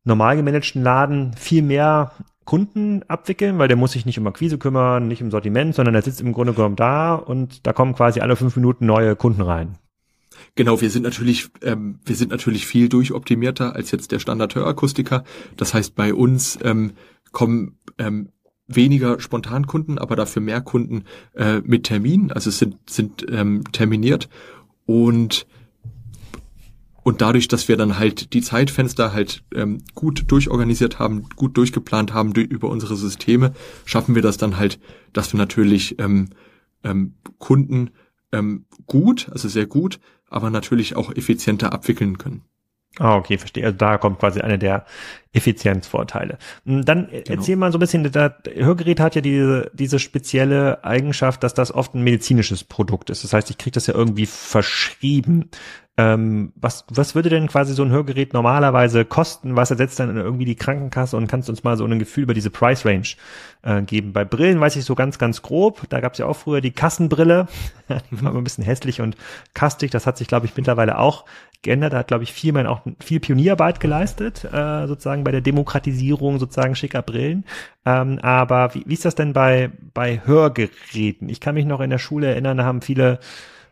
[0.04, 2.12] normal gemanagten Laden viel mehr
[2.50, 6.02] Kunden abwickeln, weil der muss sich nicht um Akquise kümmern, nicht um Sortiment, sondern er
[6.02, 9.78] sitzt im Grunde genommen da und da kommen quasi alle fünf Minuten neue Kunden rein.
[10.56, 15.26] Genau, wir sind natürlich, ähm, wir sind natürlich viel durchoptimierter als jetzt der Standard-Hörakustiker.
[15.58, 16.94] Das heißt, bei uns ähm,
[17.34, 18.30] kommen ähm,
[18.66, 21.04] weniger Spontankunden, aber dafür mehr Kunden
[21.36, 24.28] äh, mit Termin, also sind, sind ähm, terminiert
[24.88, 25.46] und
[27.04, 32.14] und dadurch, dass wir dann halt die Zeitfenster halt ähm, gut durchorganisiert haben, gut durchgeplant
[32.14, 33.54] haben durch, über unsere Systeme,
[33.86, 34.80] schaffen wir das dann halt,
[35.14, 36.30] dass wir natürlich ähm,
[36.84, 37.92] ähm, Kunden
[38.32, 42.44] ähm, gut, also sehr gut, aber natürlich auch effizienter abwickeln können.
[42.98, 43.66] Ah, okay, verstehe.
[43.66, 44.86] Also da kommt quasi eine der
[45.32, 46.38] Effizienzvorteile.
[46.66, 47.24] Hm, dann genau.
[47.28, 51.72] erzähl mal so ein bisschen, das Hörgerät hat ja diese, diese spezielle Eigenschaft, dass das
[51.72, 53.24] oft ein medizinisches Produkt ist.
[53.24, 55.50] Das heißt, ich kriege das ja irgendwie verschrieben.
[56.00, 59.58] Ähm, was, was würde denn quasi so ein Hörgerät normalerweise kosten?
[59.58, 62.50] Was ersetzt dann irgendwie die Krankenkasse und kannst uns mal so ein Gefühl über diese
[62.50, 63.08] Price Range
[63.64, 64.14] äh, geben?
[64.14, 65.82] Bei Brillen weiß ich so ganz, ganz grob.
[65.90, 67.48] Da gab es ja auch früher die Kassenbrille.
[67.90, 69.18] die war immer ein bisschen hässlich und
[69.54, 69.92] kastig.
[69.92, 71.26] Das hat sich, glaube ich, mittlerweile auch
[71.64, 71.92] geändert.
[71.92, 76.40] Da hat, glaube ich, viel, man auch viel Pionierarbeit geleistet, äh, sozusagen bei der Demokratisierung
[76.40, 77.44] sozusagen schicker Brillen.
[77.86, 81.28] Ähm, aber wie, wie ist das denn bei, bei Hörgeräten?
[81.28, 83.20] Ich kann mich noch in der Schule erinnern, da haben viele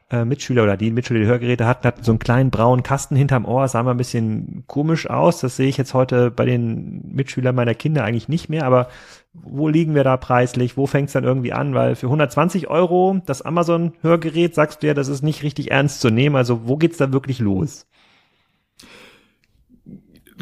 [0.09, 3.45] äh, Mitschüler oder die Mitschüler, die Hörgeräte hatten, hatten so einen kleinen braunen Kasten hinterm
[3.45, 5.41] Ohr, sah mal ein bisschen komisch aus.
[5.41, 8.87] Das sehe ich jetzt heute bei den Mitschülern meiner Kinder eigentlich nicht mehr, aber
[9.33, 10.77] wo liegen wir da preislich?
[10.77, 11.73] Wo fängt es dann irgendwie an?
[11.73, 16.09] Weil für 120 Euro das Amazon-Hörgerät, sagst du ja, das ist nicht richtig ernst zu
[16.09, 16.35] nehmen.
[16.35, 17.85] Also wo geht's da wirklich los?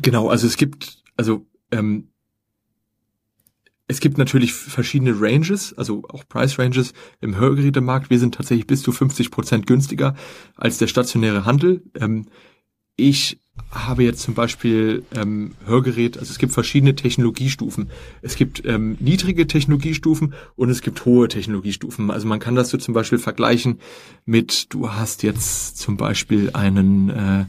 [0.01, 2.09] Genau, also es gibt, also ähm,
[3.87, 8.09] es gibt natürlich verschiedene Ranges, also auch Price Ranges im Hörgerätemarkt.
[8.09, 10.15] Wir sind tatsächlich bis zu 50 Prozent günstiger
[10.55, 11.83] als der stationäre Handel.
[11.99, 12.25] Ähm,
[12.95, 17.89] ich habe jetzt zum Beispiel ähm, Hörgerät, also es gibt verschiedene Technologiestufen.
[18.21, 22.09] Es gibt ähm, niedrige Technologiestufen und es gibt hohe Technologiestufen.
[22.09, 23.79] Also man kann das so zum Beispiel vergleichen
[24.25, 27.45] mit, du hast jetzt zum Beispiel einen äh,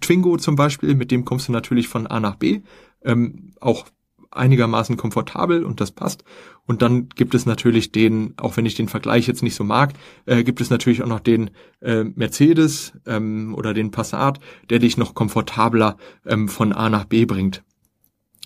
[0.00, 2.60] Twingo zum Beispiel, mit dem kommst du natürlich von A nach B.
[3.04, 3.86] Ähm, auch
[4.30, 6.24] einigermaßen komfortabel und das passt.
[6.66, 9.92] Und dann gibt es natürlich den, auch wenn ich den Vergleich jetzt nicht so mag,
[10.26, 14.96] äh, gibt es natürlich auch noch den äh, Mercedes ähm, oder den Passat, der dich
[14.96, 17.62] noch komfortabler ähm, von A nach B bringt.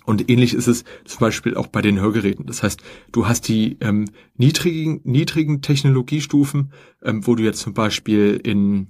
[0.05, 2.45] Und ähnlich ist es zum Beispiel auch bei den Hörgeräten.
[2.45, 8.39] Das heißt, du hast die ähm, niedrigen, niedrigen Technologiestufen, ähm, wo du jetzt zum Beispiel
[8.43, 8.87] in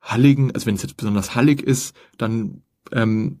[0.00, 3.40] halligen, also wenn es jetzt besonders hallig ist, dann ähm,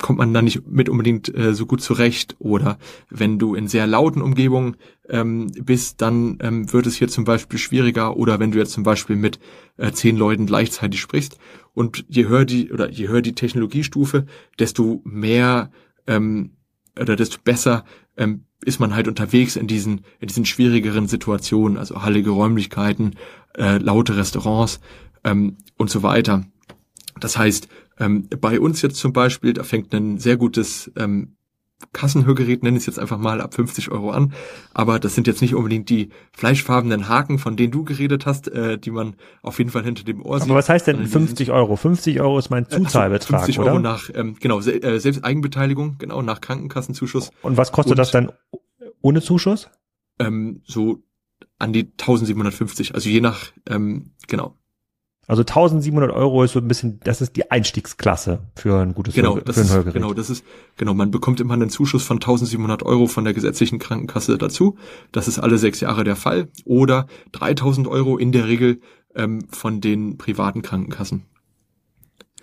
[0.00, 2.36] kommt man da nicht mit unbedingt äh, so gut zurecht.
[2.38, 2.78] Oder
[3.08, 4.76] wenn du in sehr lauten Umgebungen
[5.08, 8.16] ähm, bist, dann ähm, wird es hier zum Beispiel schwieriger.
[8.16, 9.38] Oder wenn du jetzt zum Beispiel mit
[9.76, 11.38] äh, zehn Leuten gleichzeitig sprichst.
[11.72, 14.26] Und je höher die oder je höher die Technologiestufe,
[14.58, 15.70] desto mehr
[16.06, 16.52] ähm,
[16.98, 17.84] oder desto besser
[18.16, 23.16] ähm, ist man halt unterwegs in diesen in diesen schwierigeren Situationen, also hallige Räumlichkeiten,
[23.56, 24.80] äh, laute Restaurants
[25.24, 26.44] ähm, und so weiter.
[27.18, 27.68] Das heißt,
[28.00, 31.36] ähm, bei uns jetzt zum Beispiel, da fängt ein sehr gutes ähm,
[31.92, 34.32] Kassenhörgerät, nenne ich es jetzt einfach mal, ab 50 Euro an.
[34.74, 38.78] Aber das sind jetzt nicht unbedingt die fleischfarbenen Haken, von denen du geredet hast, äh,
[38.78, 40.50] die man auf jeden Fall hinter dem Ohr sieht.
[40.50, 41.76] Aber was heißt denn 50 Euro?
[41.76, 43.80] 50 Euro ist mein äh, Zuzahlbetrag, 50 Euro oder?
[43.80, 47.30] nach, ähm, genau, se äh, selbst Eigenbeteiligung, genau, nach Krankenkassenzuschuss.
[47.42, 48.30] Und was kostet Und, das dann
[49.00, 49.70] ohne Zuschuss?
[50.18, 51.02] Ähm, so
[51.58, 54.56] an die 1750, also je nach, ähm, genau.
[55.26, 59.38] Also 1700 Euro ist so ein bisschen, das ist die Einstiegsklasse für ein gutes genau,
[59.38, 59.94] das für ein ist, Hörgerät.
[59.94, 60.44] Genau, das ist,
[60.76, 64.76] genau, man bekommt immer einen Zuschuss von 1700 Euro von der gesetzlichen Krankenkasse dazu.
[65.12, 66.48] Das ist alle sechs Jahre der Fall.
[66.64, 68.80] Oder 3000 Euro in der Regel
[69.14, 71.26] ähm, von den privaten Krankenkassen.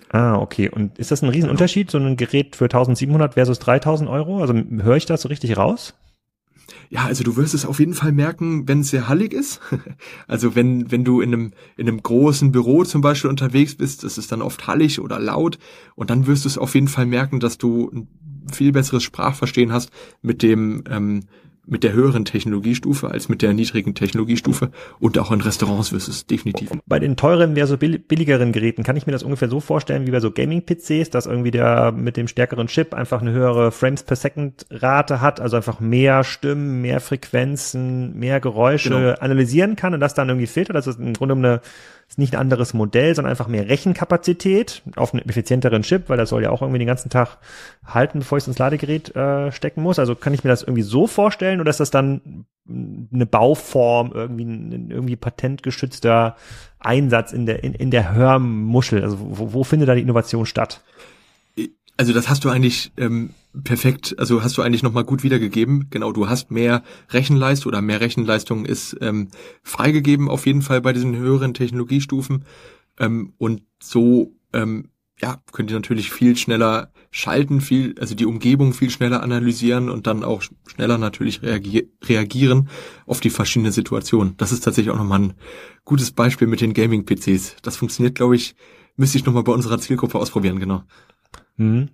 [0.10, 0.70] Ah, okay.
[0.70, 4.40] Und ist das ein Riesenunterschied, so ein Gerät für 1700 versus 3000 Euro?
[4.40, 5.94] Also höre ich das so richtig raus?
[6.90, 9.62] Ja, also du wirst es auf jeden Fall merken, wenn es sehr hallig ist.
[10.28, 14.18] also wenn, wenn du in einem, in einem großen Büro zum Beispiel unterwegs bist, das
[14.18, 15.58] ist dann oft hallig oder laut.
[15.96, 18.08] Und dann wirst du es auf jeden Fall merken, dass du ein
[18.52, 21.24] viel besseres Sprachverstehen hast mit dem, ähm,
[21.68, 26.26] mit der höheren Technologiestufe als mit der niedrigen Technologiestufe und auch in Restaurants wirst es
[26.26, 26.70] definitiv.
[26.86, 30.12] Bei den teuren, mehr so billigeren Geräten kann ich mir das ungefähr so vorstellen wie
[30.12, 34.16] bei so Gaming-PCs, dass irgendwie der mit dem stärkeren Chip einfach eine höhere Frames per
[34.16, 39.14] Second Rate hat, also einfach mehr Stimmen, mehr Frequenzen, mehr Geräusche genau.
[39.20, 40.76] analysieren kann und das dann irgendwie filtert.
[40.76, 41.62] Das ist im Grunde eine
[42.08, 46.30] ist nicht ein anderes Modell, sondern einfach mehr Rechenkapazität auf einen effizienteren Chip, weil das
[46.30, 47.38] soll ja auch irgendwie den ganzen Tag
[47.86, 50.00] halten, bevor ich es ins Ladegerät äh, stecken muss.
[50.00, 54.46] Also kann ich mir das irgendwie so vorstellen oder ist das dann eine Bauform, irgendwie
[54.46, 56.36] ein irgendwie patentgeschützter
[56.80, 59.04] Einsatz in der, in, in der Hörmuschel?
[59.04, 60.82] Also wo, wo findet da die Innovation statt?
[61.98, 63.32] Also das hast du eigentlich ähm,
[63.64, 65.88] perfekt, also hast du eigentlich nochmal gut wiedergegeben.
[65.90, 69.30] Genau, du hast mehr Rechenleistung oder mehr Rechenleistung ist ähm,
[69.64, 72.46] freigegeben auf jeden Fall bei diesen höheren Technologiestufen.
[73.00, 78.74] Ähm, und so ähm, ja, könnt ihr natürlich viel schneller schalten, viel, also die Umgebung
[78.74, 82.70] viel schneller analysieren und dann auch schneller natürlich reagier reagieren
[83.08, 84.36] auf die verschiedenen Situationen.
[84.38, 85.34] Das ist tatsächlich auch nochmal ein
[85.86, 87.56] gutes Beispiel mit den Gaming-PCs.
[87.64, 88.56] Das funktioniert, glaube ich,
[88.96, 90.84] müsste ich nochmal bei unserer Zielgruppe ausprobieren, genau.
[91.58, 91.90] Mhm.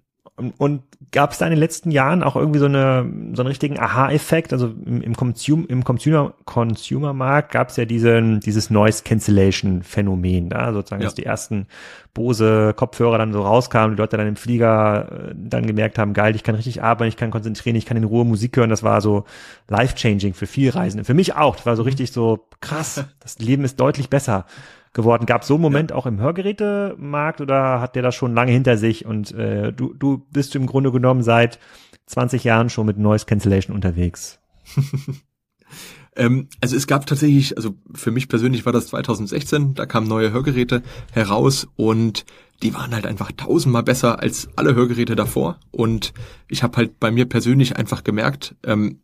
[0.58, 3.80] Und gab es da in den letzten Jahren auch irgendwie so, eine, so einen richtigen
[3.80, 4.52] Aha-Effekt?
[4.52, 10.74] Also im, im, Consum, im Consumer, Consumer-Markt gab es ja diese, dieses Noise Cancellation-Phänomen, da
[10.74, 11.06] sozusagen, ja.
[11.06, 11.68] dass die ersten
[12.16, 16.42] Bose-Kopfhörer dann so rauskamen, die Leute dann im Flieger äh, dann gemerkt haben, geil, ich
[16.42, 18.72] kann richtig arbeiten, ich kann konzentrieren, ich kann in Ruhe Musik hören.
[18.72, 19.26] Das war so
[19.68, 21.04] life-changing für viele Reisende.
[21.04, 21.58] Für mich auch.
[21.58, 21.90] Das war so mhm.
[21.90, 23.06] richtig so krass.
[23.20, 24.46] Das Leben ist deutlich besser
[24.94, 25.26] geworden.
[25.26, 25.98] Gab es so einen Moment ja.
[25.98, 30.26] auch im Hörgerätemarkt oder hat der das schon lange hinter sich und äh, du, du
[30.32, 31.60] bist im Grunde genommen seit
[32.06, 34.40] 20 Jahren schon mit Noise Cancellation unterwegs?
[36.16, 40.32] ähm, also es gab tatsächlich, also für mich persönlich war das 2016, da kamen neue
[40.32, 42.26] Hörgeräte heraus und
[42.62, 45.60] die waren halt einfach tausendmal besser als alle Hörgeräte davor.
[45.72, 46.14] Und
[46.48, 49.00] ich habe halt bei mir persönlich einfach gemerkt, ähm,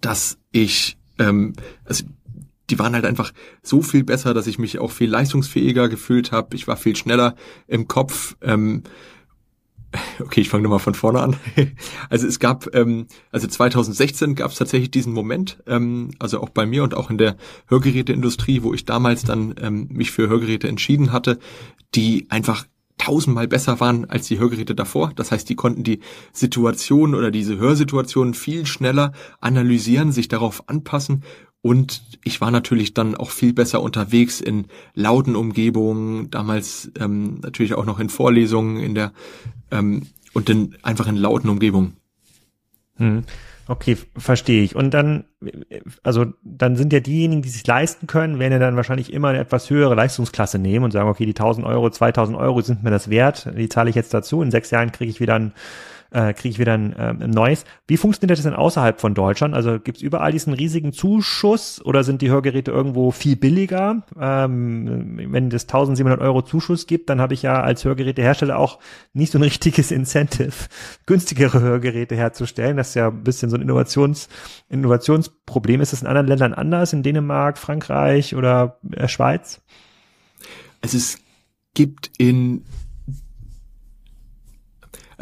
[0.00, 1.52] dass ich, ähm,
[1.84, 2.04] also
[2.72, 3.32] die waren halt einfach
[3.62, 6.56] so viel besser, dass ich mich auch viel leistungsfähiger gefühlt habe.
[6.56, 7.34] Ich war viel schneller
[7.66, 8.34] im Kopf.
[8.40, 8.82] Ähm,
[10.20, 11.36] okay, ich fange nochmal von vorne an.
[12.08, 16.64] also es gab, ähm, also 2016 gab es tatsächlich diesen Moment, ähm, also auch bei
[16.64, 21.12] mir und auch in der Hörgeräteindustrie, wo ich damals dann ähm, mich für Hörgeräte entschieden
[21.12, 21.38] hatte,
[21.94, 22.64] die einfach
[22.96, 25.12] tausendmal besser waren als die Hörgeräte davor.
[25.14, 26.00] Das heißt, die konnten die
[26.32, 31.22] Situation oder diese Hörsituation viel schneller analysieren, sich darauf anpassen
[31.62, 37.74] und ich war natürlich dann auch viel besser unterwegs in lauten Umgebungen, damals ähm, natürlich
[37.74, 39.12] auch noch in Vorlesungen in der
[39.70, 41.96] ähm, und in, einfach in lauten Umgebungen.
[42.96, 43.24] Hm.
[43.68, 44.74] Okay, verstehe ich.
[44.74, 45.24] Und dann,
[46.02, 49.38] also dann sind ja diejenigen, die sich leisten können, werden ja dann wahrscheinlich immer eine
[49.38, 53.08] etwas höhere Leistungsklasse nehmen und sagen, okay, die 1000 Euro, 2000 Euro sind mir das
[53.08, 54.42] wert, die zahle ich jetzt dazu.
[54.42, 55.52] In sechs Jahren kriege ich wieder ein
[56.12, 57.64] äh, kriege ich wieder ein, äh, ein neues.
[57.86, 59.54] Wie funktioniert das denn außerhalb von Deutschland?
[59.54, 64.04] Also gibt es überall diesen riesigen Zuschuss oder sind die Hörgeräte irgendwo viel billiger?
[64.20, 68.78] Ähm, wenn es 1700 Euro Zuschuss gibt, dann habe ich ja als Hörgerätehersteller auch
[69.12, 70.52] nicht so ein richtiges Incentive,
[71.06, 72.76] günstigere Hörgeräte herzustellen.
[72.76, 74.28] Das ist ja ein bisschen so ein Innovations,
[74.68, 75.80] Innovationsproblem.
[75.80, 76.92] Ist das in anderen Ländern anders?
[76.92, 79.62] In Dänemark, Frankreich oder äh, Schweiz?
[80.82, 81.18] Also es
[81.74, 82.64] gibt in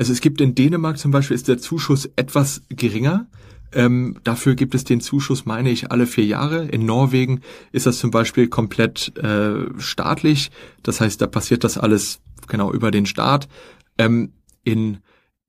[0.00, 3.26] also es gibt in Dänemark zum Beispiel ist der Zuschuss etwas geringer.
[3.70, 6.64] Ähm, dafür gibt es den Zuschuss, meine ich, alle vier Jahre.
[6.64, 10.52] In Norwegen ist das zum Beispiel komplett äh, staatlich.
[10.82, 13.46] Das heißt, da passiert das alles genau über den Staat.
[13.98, 14.32] Ähm,
[14.64, 15.00] in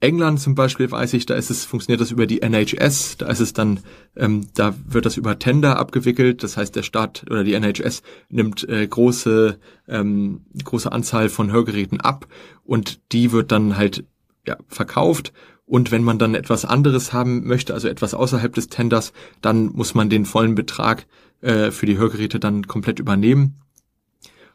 [0.02, 3.40] England zum Beispiel weiß ich, da ist es, funktioniert das über die NHS, da ist
[3.40, 3.80] es dann,
[4.18, 8.68] ähm, da wird das über Tender abgewickelt, das heißt der Staat oder die NHS nimmt
[8.68, 12.28] äh, große, ähm, große Anzahl von Hörgeräten ab
[12.66, 14.04] und die wird dann halt
[14.48, 15.34] ja, verkauft.
[15.66, 19.96] Und wenn man dann etwas anderes haben möchte, also etwas außerhalb des Tenders, dann muss
[19.96, 21.06] man den vollen Betrag
[21.42, 23.62] äh, für die Hörgeräte dann komplett übernehmen.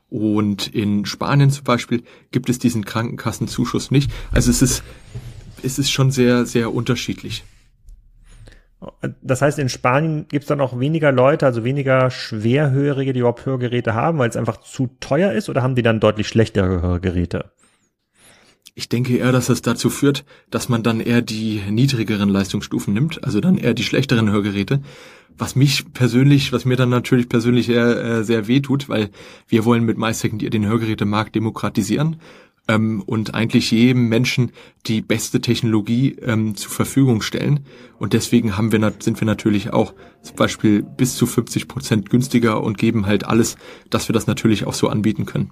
[0.09, 4.11] Und in Spanien zum Beispiel gibt es diesen Krankenkassenzuschuss nicht.
[4.31, 4.85] Also es ist,
[5.62, 7.44] es ist schon sehr, sehr unterschiedlich.
[9.22, 13.46] Das heißt, in Spanien gibt es dann auch weniger Leute, also weniger Schwerhörige, die überhaupt
[13.46, 17.53] Hörgeräte haben, weil es einfach zu teuer ist, oder haben die dann deutlich schlechtere Hörgeräte?
[18.78, 23.24] Ich denke eher, dass das dazu führt, dass man dann eher die niedrigeren Leistungsstufen nimmt,
[23.24, 24.82] also dann eher die schlechteren Hörgeräte.
[25.38, 29.08] Was mich persönlich, was mir dann natürlich persönlich eher, äh, sehr weh tut, weil
[29.48, 32.16] wir wollen mit MySecond den Hörgerätemarkt demokratisieren
[32.68, 34.52] ähm, und eigentlich jedem Menschen
[34.84, 37.60] die beste Technologie ähm, zur Verfügung stellen.
[37.98, 42.62] Und deswegen haben wir, sind wir natürlich auch zum Beispiel bis zu 50 Prozent günstiger
[42.62, 43.56] und geben halt alles,
[43.88, 45.50] dass wir das natürlich auch so anbieten können.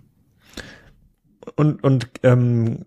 [1.57, 2.85] Und, und ähm,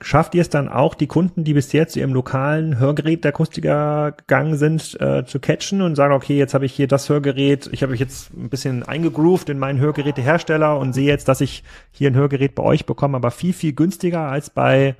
[0.00, 4.12] schafft ihr es dann auch, die Kunden, die bisher zu ihrem lokalen Hörgerät der Akustiker
[4.12, 7.82] gegangen sind, äh, zu catchen und sagen, okay, jetzt habe ich hier das Hörgerät, ich
[7.82, 12.10] habe mich jetzt ein bisschen eingegroovt in meinen Hörgerätehersteller und sehe jetzt, dass ich hier
[12.10, 14.96] ein Hörgerät bei euch bekomme, aber viel, viel günstiger als bei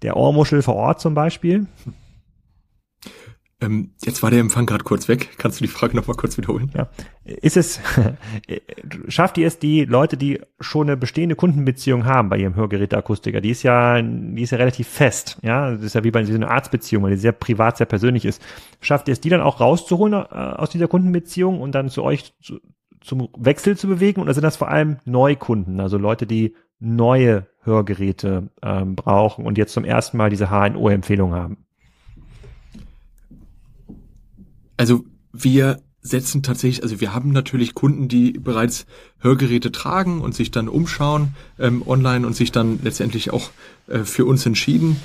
[0.00, 1.66] der Ohrmuschel vor Ort zum Beispiel?
[3.62, 5.30] Ähm, jetzt war der Empfang gerade kurz weg.
[5.38, 6.70] Kannst du die Frage nochmal kurz wiederholen?
[6.76, 6.88] Ja.
[7.24, 7.80] Ist es,
[9.08, 13.40] schafft ihr es die Leute, die schon eine bestehende Kundenbeziehung haben bei ihrem Hörgeräteakustiker?
[13.40, 15.38] Die ist ja, die ist ja relativ fest.
[15.42, 18.24] Ja, das ist ja wie bei so einer Arztbeziehung, weil die sehr privat, sehr persönlich
[18.24, 18.42] ist.
[18.80, 22.34] Schafft ihr es, die dann auch rauszuholen äh, aus dieser Kundenbeziehung und dann zu euch
[22.42, 22.60] zu,
[23.00, 24.20] zum Wechsel zu bewegen?
[24.20, 29.72] Oder sind das vor allem Neukunden, also Leute, die neue Hörgeräte ähm, brauchen und jetzt
[29.72, 31.58] zum ersten Mal diese HNO-Empfehlung haben?
[34.82, 38.84] Also wir setzen tatsächlich, also wir haben natürlich Kunden, die bereits
[39.20, 43.50] Hörgeräte tragen und sich dann umschauen ähm, online und sich dann letztendlich auch
[43.86, 44.96] äh, für uns entschieden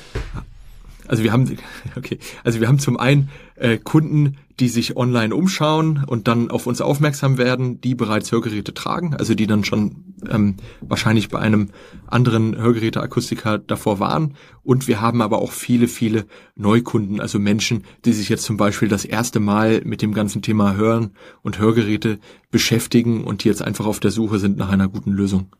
[1.08, 1.58] also wir haben,
[1.96, 6.66] okay, also wir haben zum einen äh, Kunden, die sich online umschauen und dann auf
[6.66, 11.70] uns aufmerksam werden, die bereits Hörgeräte tragen, also die dann schon ähm, wahrscheinlich bei einem
[12.08, 14.34] anderen Hörgeräteakustiker davor waren.
[14.64, 18.88] Und wir haben aber auch viele, viele Neukunden, also Menschen, die sich jetzt zum Beispiel
[18.88, 21.12] das erste Mal mit dem ganzen Thema Hören
[21.44, 25.52] und Hörgeräte beschäftigen und die jetzt einfach auf der Suche sind nach einer guten Lösung.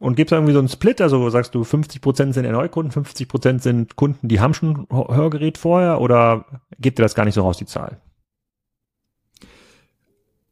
[0.00, 1.02] Und gibt es irgendwie so einen Split?
[1.02, 5.58] Also sagst du, 50 Prozent sind Neukunden, 50 Prozent sind Kunden, die haben schon Hörgerät
[5.58, 6.46] vorher oder
[6.78, 8.00] gibt ihr das gar nicht so raus, die Zahl?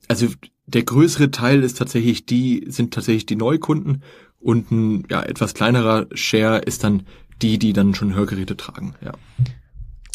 [0.06, 0.28] Also
[0.66, 4.02] der größere Teil ist tatsächlich die, sind tatsächlich die Neukunden
[4.38, 7.06] und ein ja, etwas kleinerer Share ist dann
[7.40, 9.12] die, die dann schon Hörgeräte tragen, ja.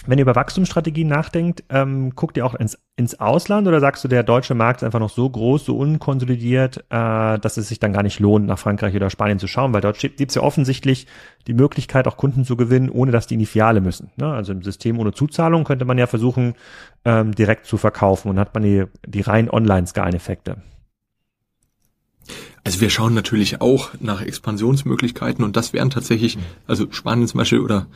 [0.05, 4.09] Wenn ihr über Wachstumsstrategien nachdenkt, ähm, guckt ihr auch ins, ins Ausland oder sagst du,
[4.09, 7.93] der deutsche Markt ist einfach noch so groß, so unkonsolidiert, äh, dass es sich dann
[7.93, 11.07] gar nicht lohnt, nach Frankreich oder Spanien zu schauen, weil dort gibt es ja offensichtlich
[11.47, 14.11] die Möglichkeit, auch Kunden zu gewinnen, ohne dass die in die Filiale müssen.
[14.17, 14.27] Ne?
[14.27, 16.55] Also im System ohne Zuzahlung könnte man ja versuchen,
[17.05, 20.57] ähm, direkt zu verkaufen und hat man die, die rein Online-Skaleneffekte.
[22.63, 27.59] Also wir schauen natürlich auch nach Expansionsmöglichkeiten und das wären tatsächlich, also Spanien zum Beispiel
[27.59, 27.87] oder,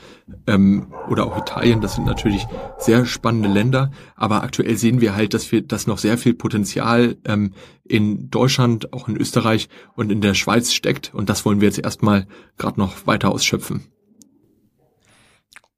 [0.45, 2.45] ähm, oder auch Italien, das sind natürlich
[2.77, 7.15] sehr spannende Länder, aber aktuell sehen wir halt, dass wir, dass noch sehr viel Potenzial
[7.23, 7.53] ähm,
[7.85, 11.79] in Deutschland, auch in Österreich und in der Schweiz steckt und das wollen wir jetzt
[11.79, 13.85] erstmal gerade noch weiter ausschöpfen.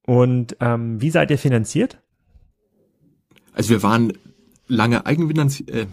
[0.03, 2.01] Und ähm, wie seid ihr finanziert?
[3.53, 4.13] Also wir waren
[4.69, 5.85] lange eigenfinanziert, äh,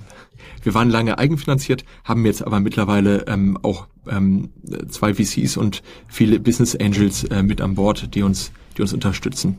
[0.63, 4.51] wir waren lange eigenfinanziert, haben jetzt aber mittlerweile ähm, auch ähm,
[4.89, 9.59] zwei VCs und viele Business Angels äh, mit an Bord, die uns, die uns unterstützen.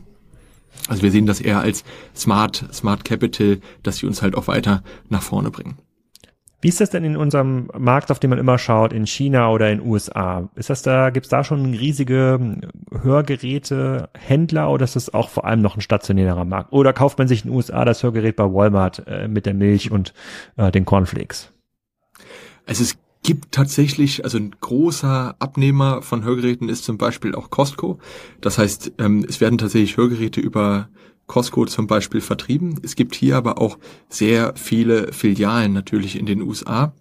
[0.86, 1.84] Also wir sehen das eher als
[2.16, 5.76] Smart, Smart Capital, dass sie uns halt auch weiter nach vorne bringen.
[6.60, 9.70] Wie ist das denn in unserem Markt, auf den man immer schaut, in China oder
[9.70, 10.50] in USA?
[10.56, 15.62] Ist das da, gibt's da schon riesige Hörgeräte, Händler oder ist das auch vor allem
[15.62, 16.72] noch ein stationärer Markt?
[16.72, 19.92] Oder kauft man sich in den USA das Hörgerät bei Walmart äh, mit der Milch
[19.92, 20.14] und
[20.56, 21.52] äh, den Cornflakes?
[22.66, 28.00] Also es gibt tatsächlich, also ein großer Abnehmer von Hörgeräten ist zum Beispiel auch Costco.
[28.40, 30.88] Das heißt, ähm, es werden tatsächlich Hörgeräte über
[31.28, 32.80] Costco zum Beispiel vertrieben.
[32.82, 36.92] Es gibt hier aber auch sehr viele Filialen natürlich in den USA.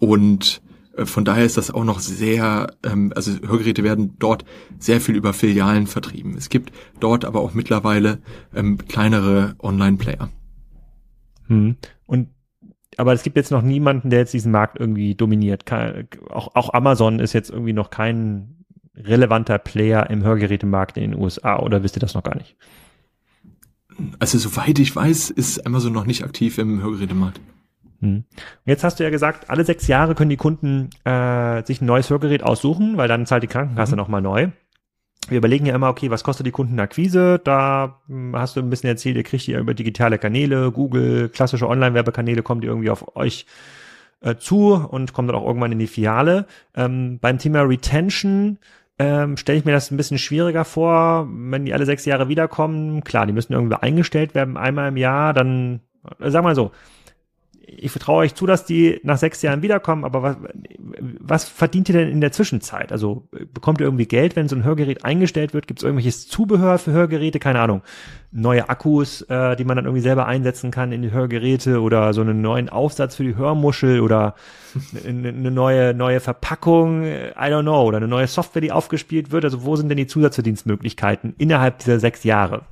[0.00, 0.62] Und
[0.96, 4.44] äh, von daher ist das auch noch sehr, ähm, also Hörgeräte werden dort
[4.78, 6.34] sehr viel über Filialen vertrieben.
[6.36, 8.18] Es gibt dort aber auch mittlerweile
[8.54, 10.30] ähm, kleinere Online-Player.
[11.46, 11.76] Hm.
[12.06, 12.28] Und
[12.96, 15.64] aber es gibt jetzt noch niemanden, der jetzt diesen Markt irgendwie dominiert.
[16.28, 18.59] Auch, auch Amazon ist jetzt irgendwie noch kein
[19.04, 22.56] relevanter Player im Hörgerätemarkt in den USA oder wisst ihr das noch gar nicht?
[24.18, 27.40] Also soweit ich weiß, ist Amazon noch nicht aktiv im Hörgerätemarkt.
[28.00, 28.24] Hm.
[28.64, 32.08] Jetzt hast du ja gesagt, alle sechs Jahre können die Kunden äh, sich ein neues
[32.08, 33.98] Hörgerät aussuchen, weil dann zahlt die Krankenkasse mhm.
[33.98, 34.48] nochmal neu.
[35.28, 37.40] Wir überlegen ja immer, okay, was kostet die Kundenakquise?
[37.42, 41.28] Da hm, hast du ein bisschen erzählt, ihr kriegt die ja über digitale Kanäle, Google,
[41.28, 43.46] klassische Online-Werbekanäle, kommt die irgendwie auf euch
[44.22, 46.46] äh, zu und kommt dann auch irgendwann in die Filiale.
[46.74, 48.58] Ähm, beim Thema Retention
[49.00, 53.02] ähm, stelle ich mir das ein bisschen schwieriger vor, wenn die alle sechs Jahre wiederkommen.
[53.02, 55.80] Klar, die müssen irgendwie eingestellt werden einmal im Jahr, dann,
[56.20, 56.70] äh, sag mal so,
[57.76, 60.36] ich vertraue euch zu, dass die nach sechs Jahren wiederkommen, aber was,
[61.20, 62.92] was verdient ihr denn in der Zwischenzeit?
[62.92, 65.66] Also bekommt ihr irgendwie Geld, wenn so ein Hörgerät eingestellt wird?
[65.66, 67.38] Gibt es irgendwelches Zubehör für Hörgeräte?
[67.38, 67.82] Keine Ahnung.
[68.32, 72.20] Neue Akkus, äh, die man dann irgendwie selber einsetzen kann in die Hörgeräte oder so
[72.20, 74.34] einen neuen Aufsatz für die Hörmuschel oder
[75.06, 79.44] eine, neue, neue Verpackung, I don't know, oder eine neue Software, die aufgespielt wird.
[79.44, 82.62] Also wo sind denn die Zusatzverdienstmöglichkeiten innerhalb dieser sechs Jahre?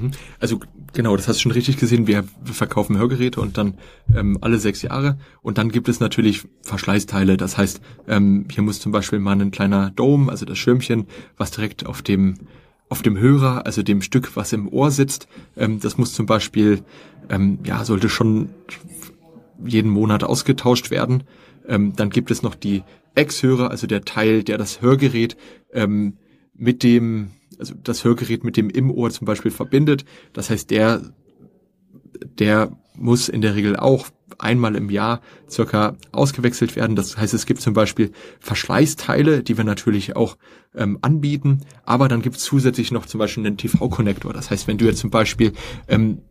[0.00, 0.10] Mhm.
[0.38, 0.60] Also
[0.92, 2.06] genau, das hast du schon richtig gesehen.
[2.06, 3.74] Wir, verkaufen Hörgeräte und dann
[4.14, 5.18] ähm, alle sechs Jahre.
[5.42, 7.36] Und dann gibt es natürlich Verschleißteile.
[7.36, 11.50] Das heißt, ähm, hier muss zum Beispiel mal ein kleiner Dome, also das Schirmchen, was
[11.50, 12.34] direkt auf dem
[12.90, 15.26] auf dem Hörer, also dem Stück, was im Ohr sitzt,
[15.56, 16.82] ähm, das muss zum Beispiel,
[17.30, 18.50] ähm, ja, sollte schon
[19.64, 21.24] jeden Monat ausgetauscht werden.
[21.66, 22.82] Ähm, dann gibt es noch die
[23.14, 25.36] Ex-Hörer, also der Teil, der das Hörgerät
[25.72, 26.18] ähm,
[26.54, 30.04] mit dem also das Hörgerät mit dem im Ohr zum Beispiel verbindet.
[30.32, 31.02] Das heißt, der,
[32.38, 36.96] der muss in der Regel auch einmal im Jahr circa ausgewechselt werden.
[36.96, 40.36] Das heißt, es gibt zum Beispiel Verschleißteile, die wir natürlich auch
[40.74, 44.32] ähm, anbieten, aber dann gibt es zusätzlich noch zum Beispiel einen TV-Konnektor.
[44.32, 45.52] Das heißt, wenn du jetzt zum Beispiel
[45.88, 46.22] ähm,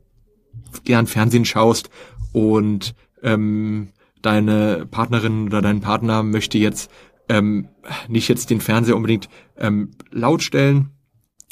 [0.84, 1.90] gern Fernsehen schaust
[2.32, 3.90] und ähm,
[4.22, 6.92] deine Partnerin oder dein Partner möchte jetzt
[7.30, 7.70] ähm,
[8.08, 10.90] nicht jetzt den Fernseher unbedingt ähm, laut stellen,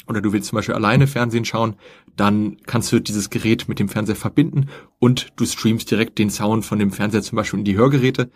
[0.06, 1.76] oder du willst zum Beispiel alleine Fernsehen schauen,
[2.16, 6.64] dann kannst du dieses Gerät mit dem Fernseher verbinden und du streamst direkt den Sound
[6.64, 8.30] von dem Fernseher zum Beispiel in die Hörgeräte.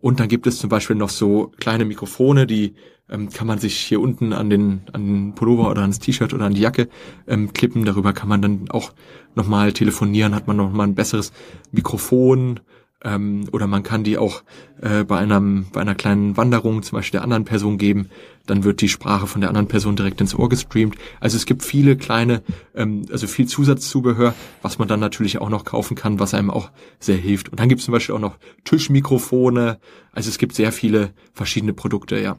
[0.00, 2.74] Und dann gibt es zum Beispiel noch so kleine Mikrofone, die
[3.10, 6.46] ähm, kann man sich hier unten an den, an den Pullover oder ans T-Shirt oder
[6.46, 6.88] an die Jacke
[7.26, 7.84] ähm, klippen.
[7.84, 8.92] Darüber kann man dann auch
[9.34, 11.32] nochmal telefonieren, hat man nochmal ein besseres
[11.72, 12.60] Mikrofon
[13.04, 14.42] ähm, oder man kann die auch
[14.80, 18.10] äh, bei, einem, bei einer kleinen Wanderung zum Beispiel der anderen Person geben.
[18.46, 20.96] Dann wird die Sprache von der anderen Person direkt ins Ohr gestreamt.
[21.20, 22.42] Also es gibt viele kleine,
[22.74, 26.70] ähm, also viel Zusatzzubehör, was man dann natürlich auch noch kaufen kann, was einem auch
[26.98, 27.50] sehr hilft.
[27.50, 29.78] Und dann gibt es zum Beispiel auch noch Tischmikrofone.
[30.12, 32.36] Also es gibt sehr viele verschiedene Produkte, ja.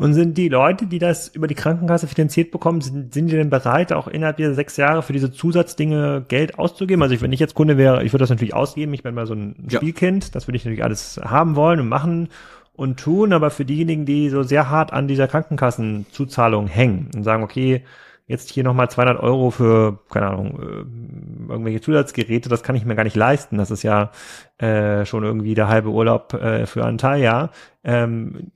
[0.00, 3.50] Und sind die Leute, die das über die Krankenkasse finanziert bekommen, sind, sind die denn
[3.50, 7.02] bereit, auch innerhalb dieser sechs Jahre für diese Zusatzdinge Geld auszugeben?
[7.02, 8.94] Also ich, wenn ich jetzt Kunde wäre, ich würde das natürlich ausgeben.
[8.94, 9.78] Ich bin mal so ein ja.
[9.78, 10.34] Spielkind.
[10.34, 12.30] Das würde ich natürlich alles haben wollen und machen
[12.74, 13.34] und tun.
[13.34, 17.84] Aber für diejenigen, die so sehr hart an dieser Krankenkassenzuzahlung hängen und sagen, okay,
[18.30, 22.94] jetzt hier nochmal 200 Euro für, keine Ahnung, äh, irgendwelche Zusatzgeräte, das kann ich mir
[22.94, 23.58] gar nicht leisten.
[23.58, 24.12] Das ist ja
[24.58, 27.50] äh, schon irgendwie der halbe Urlaub äh, für ein Teiljahr.
[27.82, 28.52] Ähm,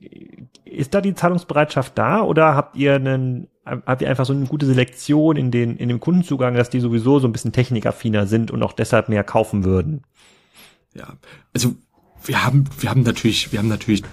[0.63, 4.65] ist da die Zahlungsbereitschaft da oder habt ihr einen, habt ihr einfach so eine gute
[4.65, 8.63] Selektion in den, in dem Kundenzugang, dass die sowieso so ein bisschen technikaffiner sind und
[8.63, 10.03] auch deshalb mehr kaufen würden?
[10.93, 11.15] Ja,
[11.53, 11.75] also
[12.23, 14.03] wir haben, wir haben natürlich, wir haben natürlich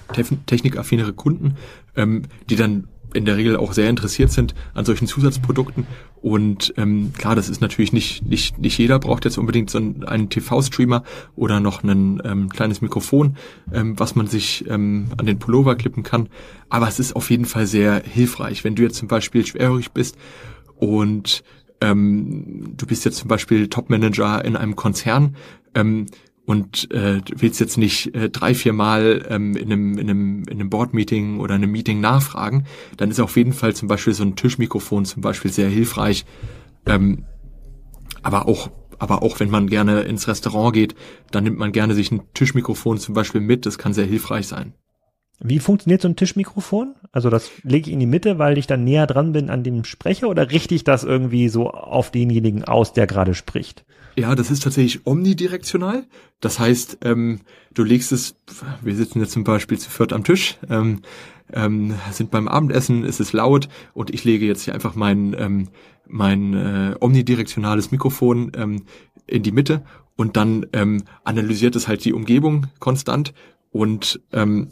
[0.47, 1.57] technikaffinere Kunden,
[1.95, 5.87] ähm, die dann in der Regel auch sehr interessiert sind an solchen Zusatzprodukten.
[6.21, 10.29] Und ähm, klar, das ist natürlich nicht, nicht, nicht jeder braucht jetzt unbedingt so einen,
[10.29, 11.03] TV-Streamer
[11.35, 13.37] oder noch ein ähm, kleines Mikrofon,
[13.73, 16.29] ähm, was man sich ähm, an den Pullover klippen kann.
[16.69, 18.65] Aber es ist auf jeden Fall sehr hilfreich.
[18.65, 20.17] Wenn du jetzt zum Beispiel schwerhörig bist
[20.77, 21.43] und
[21.81, 25.37] ähm, du bist jetzt zum Beispiel Topmanager in einem Konzern,
[25.75, 26.07] ähm,
[26.45, 30.61] und äh, willst jetzt nicht äh, drei, vier Mal ähm, in einem, in einem, in
[30.61, 32.65] einem Board-Meeting oder einem Meeting nachfragen,
[32.97, 36.25] dann ist auf jeden Fall zum Beispiel so ein Tischmikrofon zum Beispiel sehr hilfreich.
[36.87, 37.25] Ähm,
[38.23, 40.95] aber auch aber auch wenn man gerne ins Restaurant geht,
[41.33, 43.67] dann nimmt man gerne sich ein Tischmikrofon zum Beispiel mit.
[43.67, 44.75] Das kann sehr hilfreich sein.
[45.41, 46.95] Wie funktioniert so ein Tischmikrofon?
[47.11, 49.85] Also das lege ich in die Mitte, weil ich dann näher dran bin an dem
[49.85, 53.85] Sprecher oder richte ich das irgendwie so auf denjenigen aus, der gerade spricht?
[54.17, 56.05] Ja, das ist tatsächlich omnidirektional.
[56.41, 57.41] Das heißt, ähm,
[57.73, 58.37] du legst es,
[58.83, 61.01] wir sitzen jetzt zum Beispiel zu viert am Tisch, ähm,
[61.53, 65.69] ähm, sind beim Abendessen, ist es laut und ich lege jetzt hier einfach mein, ähm,
[66.07, 68.85] mein äh, omnidirektionales Mikrofon ähm,
[69.27, 69.83] in die Mitte
[70.17, 73.33] und dann ähm, analysiert es halt die Umgebung konstant
[73.71, 74.69] und ähm,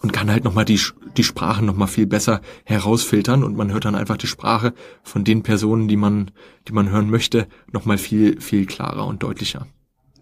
[0.00, 0.80] und kann halt nochmal die,
[1.16, 5.42] die Sprachen nochmal viel besser herausfiltern und man hört dann einfach die Sprache von den
[5.42, 6.30] Personen, die man,
[6.68, 9.66] die man hören möchte, nochmal viel, viel klarer und deutlicher.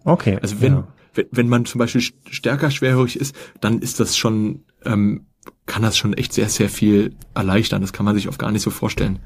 [0.03, 0.37] Okay.
[0.41, 0.87] Also wenn, ja.
[1.13, 5.25] wenn, wenn man zum Beispiel stärker schwerhörig ist, dann ist das schon, ähm,
[5.65, 7.81] kann das schon echt sehr, sehr viel erleichtern.
[7.81, 9.19] Das kann man sich oft gar nicht so vorstellen.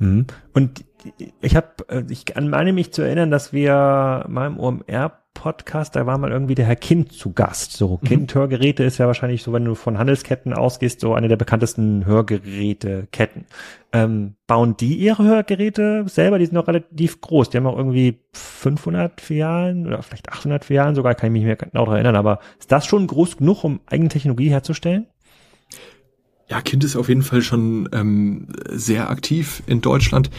[0.00, 0.26] Mhm.
[0.52, 0.84] Und
[1.40, 6.06] ich habe, äh, ich meine mich zu erinnern, dass wir mal im OMR Podcast, da
[6.06, 7.72] war mal irgendwie der Herr Kind zu Gast.
[7.72, 8.06] So, mhm.
[8.06, 13.46] Kind-Hörgeräte ist ja wahrscheinlich so, wenn du von Handelsketten ausgehst, so eine der bekanntesten Hörgeräteketten.
[13.92, 16.38] Ähm, bauen die ihre Hörgeräte selber?
[16.38, 17.50] Die sind noch relativ groß.
[17.50, 21.46] Die haben auch irgendwie 500 Filialen oder vielleicht 800 Filialen sogar, kann ich mich nicht
[21.46, 22.16] mehr genau daran erinnern.
[22.16, 25.06] Aber ist das schon groß genug, um eigene Technologie herzustellen?
[26.50, 30.30] Ja, Kind ist auf jeden Fall schon ähm, sehr aktiv in Deutschland.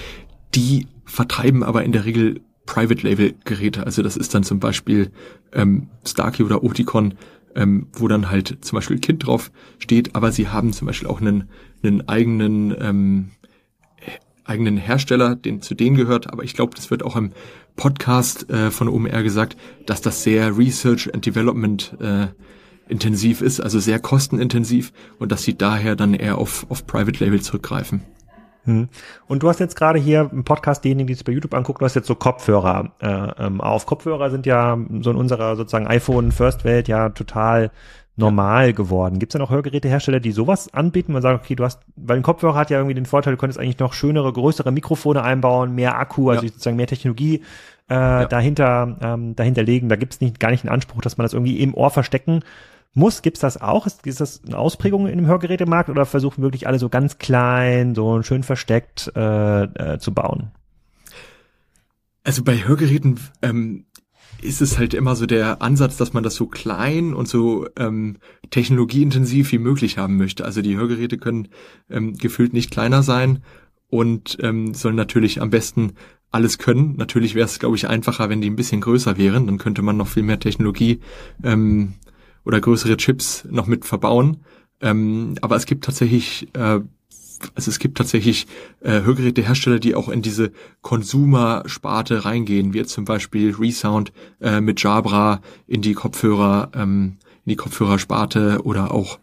[0.53, 3.85] Die vertreiben aber in der Regel Private Label Geräte.
[3.85, 5.11] Also das ist dann zum Beispiel
[5.53, 7.13] ähm, Starkey oder Oticon,
[7.55, 11.21] ähm, wo dann halt zum Beispiel Kind drauf steht, aber sie haben zum Beispiel auch
[11.21, 11.49] einen,
[11.81, 13.31] einen eigenen ähm,
[14.43, 17.31] eigenen Hersteller, den zu denen gehört, aber ich glaube, das wird auch im
[17.77, 19.55] Podcast äh, von OMR gesagt,
[19.85, 22.27] dass das sehr Research and Development äh,
[22.91, 27.41] intensiv ist, also sehr kostenintensiv und dass sie daher dann eher auf, auf Private Label
[27.41, 28.01] zurückgreifen.
[28.65, 28.89] Hm.
[29.27, 31.85] Und du hast jetzt gerade hier im Podcast, diejenigen, die es bei YouTube angucken, du
[31.85, 33.87] hast jetzt so Kopfhörer äh, ähm, auf.
[33.87, 37.71] Kopfhörer sind ja so in unserer sozusagen iPhone-First-Welt ja total
[38.17, 39.17] normal geworden.
[39.17, 41.13] Gibt es denn auch Hörgerätehersteller, die sowas anbieten?
[41.13, 43.59] Man sagt, okay, du hast, weil ein Kopfhörer hat ja irgendwie den Vorteil, du könntest
[43.59, 46.49] eigentlich noch schönere, größere Mikrofone einbauen, mehr Akku, also ja.
[46.49, 47.41] sozusagen mehr Technologie
[47.89, 48.25] äh, ja.
[48.25, 49.89] dahinter, ähm, dahinter legen.
[49.89, 52.43] Da gibt es nicht, gar nicht einen Anspruch, dass man das irgendwie im Ohr verstecken
[52.93, 53.21] muss.
[53.21, 53.87] Gibt's das auch?
[53.87, 58.21] Ist, ist das eine Ausprägung dem Hörgerätemarkt oder versuchen wirklich alle so ganz klein, so
[58.23, 60.51] schön versteckt äh, äh, zu bauen?
[62.23, 63.85] Also bei Hörgeräten ähm,
[64.41, 68.17] ist es halt immer so der Ansatz, dass man das so klein und so ähm,
[68.49, 70.45] technologieintensiv wie möglich haben möchte.
[70.45, 71.47] Also die Hörgeräte können
[71.89, 73.43] ähm, gefühlt nicht kleiner sein
[73.89, 75.93] und ähm, sollen natürlich am besten
[76.31, 76.95] alles können.
[76.95, 79.47] Natürlich wäre es, glaube ich, einfacher, wenn die ein bisschen größer wären.
[79.47, 81.01] Dann könnte man noch viel mehr Technologie
[81.43, 81.95] ähm,
[82.45, 84.37] oder größere Chips noch mit verbauen.
[84.81, 86.79] Ähm, aber es gibt tatsächlich, äh,
[87.55, 88.47] also es gibt tatsächlich
[88.81, 94.81] äh, Hörgerätehersteller, die auch in diese Consumer-Sparte reingehen, wie jetzt zum Beispiel Resound äh, mit
[94.81, 99.19] Jabra in die Kopfhörer, ähm, in die Kopfhörersparte oder auch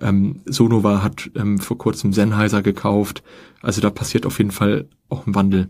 [0.00, 3.22] ähm, Sonova hat ähm, vor kurzem Sennheiser gekauft.
[3.62, 5.68] Also da passiert auf jeden Fall auch ein Wandel.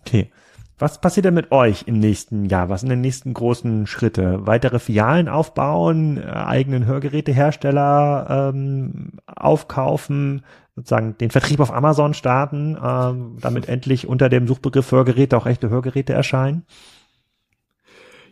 [0.00, 0.30] Okay.
[0.80, 2.70] Was passiert denn mit euch im nächsten Jahr?
[2.70, 4.46] Was sind die nächsten großen Schritte?
[4.46, 10.42] Weitere Filialen aufbauen, äh, eigenen Hörgerätehersteller ähm, aufkaufen,
[10.74, 15.68] sozusagen den Vertrieb auf Amazon starten, ähm, damit endlich unter dem Suchbegriff Hörgeräte auch echte
[15.68, 16.64] Hörgeräte erscheinen?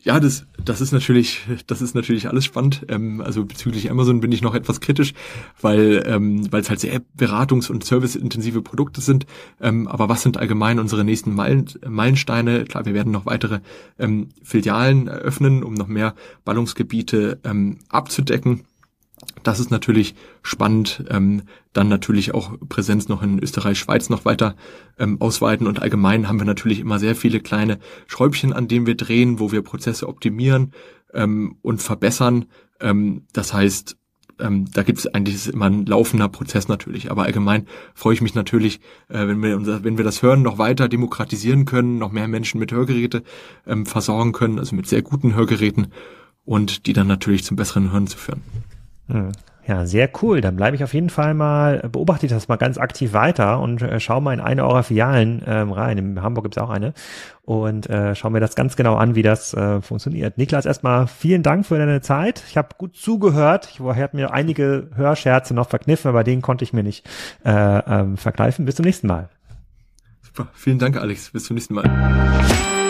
[0.09, 2.87] Ja, das, das ist natürlich, das ist natürlich alles spannend.
[2.89, 5.13] Ähm, also bezüglich Amazon bin ich noch etwas kritisch,
[5.61, 9.27] weil ähm, weil es halt sehr beratungs- und serviceintensive Produkte sind.
[9.61, 12.65] Ähm, aber was sind allgemein unsere nächsten Meilen, Meilensteine?
[12.65, 13.61] Klar, wir werden noch weitere
[13.99, 18.65] ähm, Filialen eröffnen, um noch mehr Ballungsgebiete ähm, abzudecken.
[19.43, 21.05] Das ist natürlich spannend.
[21.09, 21.43] Ähm,
[21.73, 24.57] dann natürlich auch Präsenz noch in Österreich, Schweiz noch weiter
[24.99, 25.67] ähm, ausweiten.
[25.67, 29.53] Und allgemein haben wir natürlich immer sehr viele kleine Schräubchen, an denen wir drehen, wo
[29.53, 30.73] wir Prozesse optimieren
[31.15, 32.47] ähm, und verbessern.
[32.81, 33.97] Ähm, das heißt,
[34.41, 37.11] ähm, da gibt es eigentlich immer ein laufender Prozess natürlich.
[37.11, 40.59] Aber allgemein freue ich mich natürlich, äh, wenn wir unser, wenn wir das Hören noch
[40.59, 43.23] weiter demokratisieren können, noch mehr Menschen mit Hörgeräte
[43.67, 45.89] ähm, versorgen können, also mit sehr guten Hörgeräten
[46.45, 48.43] und die dann natürlich zum besseren Hören zu führen.
[49.09, 49.33] Hm.
[49.69, 50.41] Ja, sehr cool.
[50.41, 53.83] Dann bleibe ich auf jeden Fall mal, beobachte ich das mal ganz aktiv weiter und
[53.83, 55.99] äh, schau mal in eine eurer Filialen ähm, rein.
[55.99, 56.95] In Hamburg gibt's auch eine.
[57.43, 60.39] Und äh, schau mir das ganz genau an, wie das äh, funktioniert.
[60.39, 62.43] Niklas, erstmal vielen Dank für deine Zeit.
[62.49, 63.69] Ich habe gut zugehört.
[63.71, 67.07] Ich habe mir einige Hörscherze noch verkniffen, aber den konnte ich mir nicht
[67.45, 68.65] äh, ähm, verkneifen.
[68.65, 69.29] Bis zum nächsten Mal.
[70.23, 70.49] Super.
[70.55, 71.31] Vielen Dank, Alex.
[71.31, 72.88] Bis zum nächsten Mal.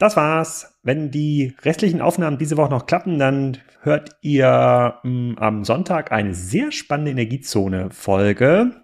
[0.00, 0.78] Das war's.
[0.82, 6.10] Wenn die restlichen Aufnahmen diese Woche noch klappen, dann hört ihr mh, hm, am Sonntag
[6.10, 8.82] eine sehr spannende Energiezone-Folge.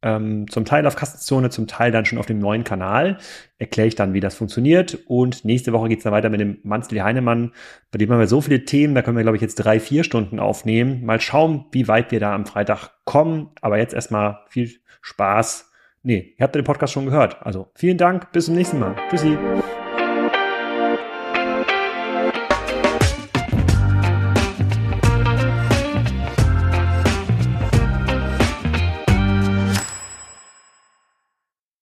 [0.00, 3.18] Ähm, zum Teil auf Kassenzone, zum Teil dann schon auf dem neuen Kanal.
[3.58, 5.00] Erkläre ich dann, wie das funktioniert.
[5.06, 7.52] Und nächste Woche geht's dann weiter mit dem Manzli Heinemann.
[7.90, 10.02] Bei dem haben wir so viele Themen, da können wir, glaube ich, jetzt drei, vier
[10.02, 11.04] Stunden aufnehmen.
[11.04, 13.50] Mal schauen, wie weit wir da am Freitag kommen.
[13.60, 14.70] Aber jetzt erstmal viel
[15.02, 15.70] Spaß.
[16.02, 17.44] Nee, ihr habt den Podcast schon gehört.
[17.44, 18.96] Also vielen Dank, bis zum nächsten Mal.
[19.10, 19.36] Tschüssi.